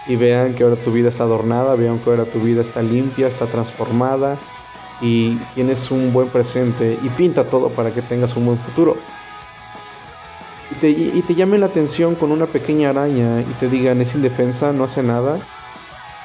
Y 0.07 0.17
vean 0.17 0.53
que 0.53 0.63
ahora 0.63 0.75
tu 0.75 0.91
vida 0.91 1.09
está 1.09 1.23
adornada, 1.23 1.75
vean 1.75 1.99
que 1.99 2.09
ahora 2.09 2.25
tu 2.25 2.39
vida 2.39 2.61
está 2.61 2.81
limpia, 2.81 3.27
está 3.27 3.45
transformada 3.45 4.37
y 5.01 5.37
tienes 5.55 5.89
un 5.91 6.11
buen 6.11 6.27
presente 6.27 6.99
y 7.01 7.09
pinta 7.09 7.45
todo 7.45 7.69
para 7.69 7.91
que 7.91 8.01
tengas 8.01 8.35
un 8.35 8.45
buen 8.45 8.57
futuro. 8.57 8.97
Y 10.71 10.75
te, 10.75 10.89
y 10.89 11.21
te 11.25 11.35
llamen 11.35 11.61
la 11.61 11.67
atención 11.67 12.15
con 12.15 12.31
una 12.31 12.47
pequeña 12.47 12.89
araña 12.89 13.41
y 13.41 13.53
te 13.59 13.69
digan 13.69 14.01
es 14.01 14.13
indefensa, 14.13 14.73
no 14.73 14.83
hace 14.83 15.03
nada. 15.03 15.39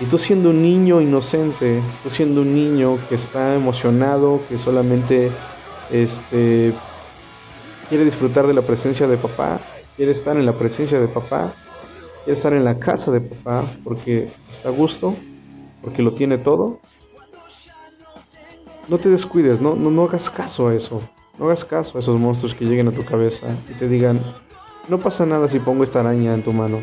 Y 0.01 0.07
tú 0.07 0.17
siendo 0.17 0.51
un 0.51 0.63
niño 0.63 1.01
inocente, 1.01 1.83
tú 2.03 2.11
siendo 2.11 2.43
un 2.43 2.55
niño 2.55 2.99
que 3.09 3.17
está 3.17 3.55
emocionado, 3.55 4.47
que 4.49 4.57
solamente 4.57 5.33
este, 5.91 6.73
quiere 7.89 8.05
disfrutar 8.05 8.47
de 8.47 8.55
la 8.55 8.63
presencia 8.63 9.09
de 9.09 9.17
papá, 9.17 9.61
quiere 9.97 10.13
estar 10.13 10.37
en 10.37 10.47
la 10.47 10.53
presencia 10.53 11.01
de 11.01 11.09
papá, 11.09 11.53
quiere 12.23 12.37
estar 12.37 12.53
en 12.53 12.65
la 12.65 12.79
casa 12.79 13.11
de 13.11 13.23
papá 13.23 13.77
porque 13.83 14.31
está 14.53 14.69
a 14.69 14.73
gusto, 14.73 15.17
porque 15.83 16.03
lo 16.03 16.15
tiene 16.15 16.39
todo. 16.39 16.79
No 18.87 18.99
te 18.99 19.09
descuides, 19.09 19.61
no, 19.61 19.75
no, 19.75 19.91
no 19.91 20.05
hagas 20.05 20.31
caso 20.31 20.69
a 20.69 20.75
eso. 20.75 21.03
No 21.39 21.47
hagas 21.47 21.65
caso 21.65 21.99
a 21.99 22.01
esos 22.01 22.19
monstruos 22.21 22.55
que 22.55 22.65
lleguen 22.65 22.89
a 22.89 22.93
tu 22.93 23.05
cabeza 23.05 23.49
y 23.69 23.75
te 23.75 23.89
digan, 23.89 24.21
no 24.89 24.99
pasa 24.99 25.27
nada 25.27 25.49
si 25.49 25.59
pongo 25.59 25.83
esta 25.83 26.01
araña 26.01 26.35
en 26.35 26.43
tu 26.43 26.53
mano. 26.53 26.79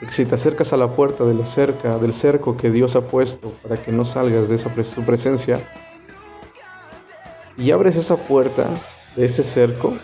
Porque 0.00 0.14
si 0.14 0.24
te 0.24 0.34
acercas 0.34 0.72
a 0.72 0.78
la 0.78 0.88
puerta 0.96 1.24
de 1.24 1.34
la 1.34 1.44
cerca, 1.44 1.98
del 1.98 2.14
cerco 2.14 2.56
que 2.56 2.70
Dios 2.70 2.96
ha 2.96 3.02
puesto 3.02 3.52
para 3.62 3.76
que 3.76 3.92
no 3.92 4.06
salgas 4.06 4.48
de 4.48 4.56
esa 4.56 4.70
su 4.82 5.02
presencia, 5.02 5.60
y 7.58 7.70
abres 7.70 7.96
esa 7.96 8.16
puerta 8.16 8.66
de 9.14 9.26
ese 9.26 9.44
cerco, 9.44 9.94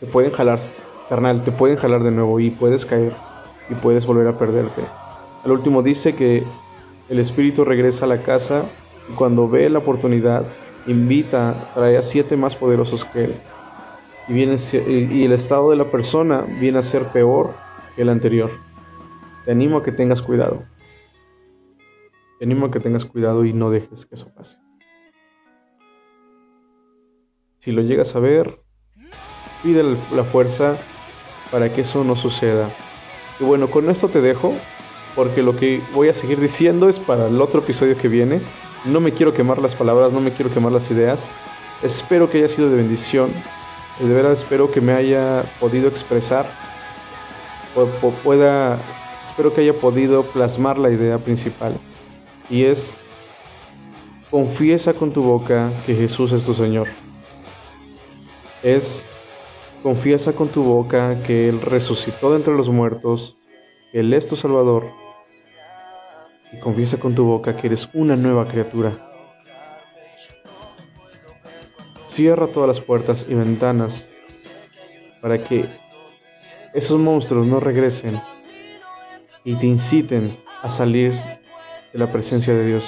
te 0.00 0.06
pueden 0.06 0.32
jalar, 0.32 0.58
carnal, 1.08 1.44
te 1.44 1.52
pueden 1.52 1.76
jalar 1.76 2.02
de 2.02 2.10
nuevo 2.10 2.40
y 2.40 2.50
puedes 2.50 2.84
caer 2.84 3.12
y 3.68 3.74
puedes 3.74 4.04
volver 4.04 4.26
a 4.26 4.36
perderte. 4.36 4.82
Al 5.44 5.52
último 5.52 5.82
dice 5.82 6.16
que 6.16 6.42
el 7.08 7.18
espíritu 7.20 7.64
regresa 7.64 8.04
a 8.04 8.08
la 8.08 8.22
casa 8.22 8.64
y 9.08 9.12
cuando 9.12 9.48
ve 9.48 9.70
la 9.70 9.78
oportunidad, 9.78 10.44
invita, 10.86 11.54
trae 11.74 11.96
a 11.96 12.02
siete 12.02 12.36
más 12.36 12.56
poderosos 12.56 13.04
que 13.04 13.24
él. 13.26 13.34
Y, 14.28 14.32
viene, 14.32 14.56
y 14.86 15.24
el 15.24 15.32
estado 15.32 15.70
de 15.70 15.76
la 15.76 15.90
persona 15.90 16.42
viene 16.42 16.78
a 16.78 16.82
ser 16.82 17.04
peor 17.06 17.52
que 17.96 18.02
el 18.02 18.08
anterior. 18.08 18.50
Te 19.44 19.52
animo 19.52 19.78
a 19.78 19.82
que 19.82 19.92
tengas 19.92 20.22
cuidado. 20.22 20.62
Te 22.38 22.44
animo 22.44 22.66
a 22.66 22.70
que 22.70 22.80
tengas 22.80 23.04
cuidado 23.04 23.44
y 23.44 23.52
no 23.52 23.70
dejes 23.70 24.06
que 24.06 24.14
eso 24.14 24.32
pase. 24.34 24.56
Si 27.58 27.72
lo 27.72 27.82
llegas 27.82 28.14
a 28.16 28.20
ver, 28.20 28.62
pide 29.62 29.82
la 30.14 30.24
fuerza 30.24 30.76
para 31.50 31.72
que 31.72 31.82
eso 31.82 32.04
no 32.04 32.16
suceda. 32.16 32.70
Y 33.38 33.44
bueno, 33.44 33.68
con 33.70 33.90
esto 33.90 34.08
te 34.08 34.20
dejo, 34.20 34.54
porque 35.14 35.42
lo 35.42 35.56
que 35.56 35.82
voy 35.94 36.08
a 36.08 36.14
seguir 36.14 36.40
diciendo 36.40 36.88
es 36.88 36.98
para 36.98 37.28
el 37.28 37.40
otro 37.40 37.60
episodio 37.60 37.96
que 37.96 38.08
viene. 38.08 38.40
No 38.84 39.00
me 39.00 39.12
quiero 39.12 39.34
quemar 39.34 39.58
las 39.58 39.74
palabras, 39.74 40.12
no 40.12 40.20
me 40.20 40.32
quiero 40.32 40.52
quemar 40.52 40.72
las 40.72 40.90
ideas. 40.90 41.28
Espero 41.82 42.30
que 42.30 42.38
haya 42.38 42.48
sido 42.48 42.70
de 42.70 42.76
bendición. 42.76 43.30
De 43.98 44.08
verdad 44.14 44.32
espero 44.32 44.70
que 44.70 44.80
me 44.80 44.92
haya 44.92 45.44
podido 45.58 45.88
expresar. 45.88 46.46
o- 47.72 47.82
o 48.02 48.10
pueda, 48.10 48.80
espero 49.24 49.52
que 49.52 49.60
haya 49.60 49.78
podido 49.78 50.24
plasmar 50.24 50.76
la 50.76 50.90
idea 50.90 51.18
principal. 51.18 51.78
Y 52.48 52.64
es, 52.64 52.98
confiesa 54.28 54.92
con 54.92 55.12
tu 55.12 55.22
boca 55.22 55.70
que 55.86 55.94
Jesús 55.94 56.32
es 56.32 56.44
tu 56.44 56.52
Señor. 56.52 56.88
Es, 58.64 59.04
confiesa 59.84 60.32
con 60.32 60.48
tu 60.48 60.64
boca 60.64 61.22
que 61.22 61.48
Él 61.48 61.60
resucitó 61.60 62.30
de 62.30 62.38
entre 62.38 62.54
los 62.54 62.68
muertos, 62.68 63.36
que 63.92 64.00
Él 64.00 64.12
es 64.14 64.26
tu 64.26 64.34
Salvador. 64.34 64.90
Y 66.52 66.58
confiesa 66.58 66.98
con 66.98 67.14
tu 67.14 67.22
boca 67.24 67.54
que 67.56 67.68
eres 67.68 67.88
una 67.94 68.16
nueva 68.16 68.48
criatura. 68.48 69.09
Cierra 72.10 72.48
todas 72.48 72.66
las 72.66 72.80
puertas 72.80 73.24
y 73.28 73.34
ventanas 73.34 74.08
para 75.20 75.44
que 75.44 75.68
esos 76.74 76.98
monstruos 76.98 77.46
no 77.46 77.60
regresen 77.60 78.20
y 79.44 79.54
te 79.54 79.66
inciten 79.66 80.36
a 80.62 80.70
salir 80.70 81.12
de 81.92 81.98
la 81.98 82.10
presencia 82.10 82.52
de 82.52 82.66
Dios. 82.66 82.84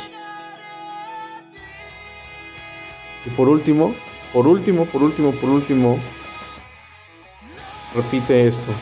Y 3.25 3.31
por 3.31 3.49
último, 3.49 3.95
por 4.33 4.49
último, 4.49 4.87
por 4.87 5.03
último, 5.05 5.31
por 5.33 5.51
último, 5.51 5.99
repite 7.95 8.49
esto. 8.49 8.73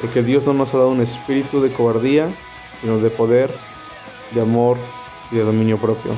Porque 0.00 0.22
Dios 0.22 0.46
no 0.46 0.52
nos 0.52 0.74
ha 0.74 0.78
dado 0.78 0.90
un 0.90 1.00
espíritu 1.00 1.60
de 1.60 1.70
cobardía, 1.70 2.28
sino 2.80 2.98
de 2.98 3.10
poder, 3.10 3.52
de 4.32 4.40
amor 4.40 4.76
y 5.30 5.36
de 5.36 5.42
dominio 5.44 5.78
propio. 5.78 6.12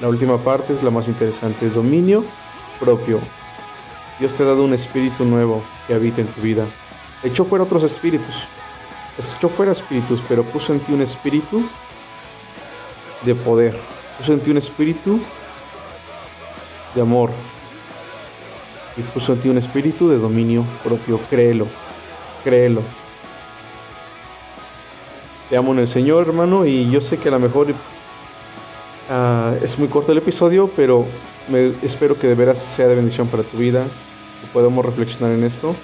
La 0.00 0.08
última 0.08 0.38
parte 0.38 0.72
es 0.72 0.82
la 0.82 0.90
más 0.90 1.06
interesante, 1.06 1.70
dominio 1.70 2.24
propio. 2.80 3.20
Dios 4.18 4.34
te 4.34 4.42
ha 4.42 4.46
dado 4.46 4.64
un 4.64 4.74
espíritu 4.74 5.24
nuevo 5.24 5.62
que 5.86 5.94
habita 5.94 6.20
en 6.20 6.26
tu 6.28 6.40
vida. 6.40 6.64
Echó 7.22 7.44
fuera 7.44 7.64
otros 7.64 7.84
espíritus. 7.84 8.34
Echó 9.18 9.48
fuera 9.48 9.72
espíritus, 9.72 10.20
pero 10.28 10.42
puso 10.42 10.72
en 10.72 10.80
ti 10.80 10.92
un 10.92 11.02
espíritu 11.02 11.62
de 13.22 13.34
poder. 13.34 13.78
Puso 14.18 14.32
en 14.32 14.40
ti 14.40 14.50
un 14.50 14.58
espíritu 14.58 15.20
de 16.94 17.00
amor. 17.00 17.30
Y 18.96 19.02
puso 19.02 19.32
en 19.32 19.40
ti 19.40 19.48
un 19.48 19.58
espíritu 19.58 20.08
de 20.08 20.18
dominio 20.18 20.64
propio. 20.82 21.20
Créelo. 21.30 21.66
Créelo. 22.42 22.82
Te 25.48 25.56
amo 25.56 25.72
en 25.72 25.80
el 25.80 25.88
Señor, 25.88 26.26
hermano, 26.26 26.64
y 26.64 26.90
yo 26.90 27.00
sé 27.00 27.18
que 27.18 27.28
a 27.28 27.32
lo 27.32 27.38
mejor 27.38 27.74
Ah, 29.08 29.54
es 29.62 29.78
muy 29.78 29.88
corto 29.88 30.12
el 30.12 30.18
episodio, 30.18 30.70
pero 30.76 31.06
me, 31.48 31.72
espero 31.82 32.18
que 32.18 32.28
de 32.28 32.34
veras 32.34 32.58
sea 32.58 32.86
de 32.86 32.94
bendición 32.94 33.26
para 33.28 33.42
tu 33.42 33.58
vida, 33.58 33.84
que 34.40 34.46
podamos 34.52 34.84
reflexionar 34.84 35.32
en 35.32 35.44
esto. 35.44 35.74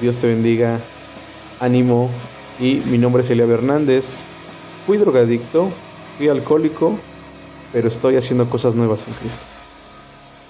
Dios 0.00 0.18
te 0.18 0.26
bendiga, 0.26 0.80
ánimo. 1.58 2.10
Y 2.58 2.82
mi 2.86 2.98
nombre 2.98 3.22
es 3.22 3.30
Elia 3.30 3.46
Hernández. 3.46 4.22
Fui 4.86 4.98
drogadicto, 4.98 5.70
fui 6.18 6.28
alcohólico, 6.28 6.98
pero 7.72 7.88
estoy 7.88 8.16
haciendo 8.16 8.48
cosas 8.50 8.74
nuevas 8.74 9.06
en 9.06 9.14
Cristo. 9.14 9.44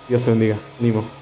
Dios 0.09 0.25
te 0.25 0.31
bendiga, 0.31 0.59
ánimo. 0.81 1.20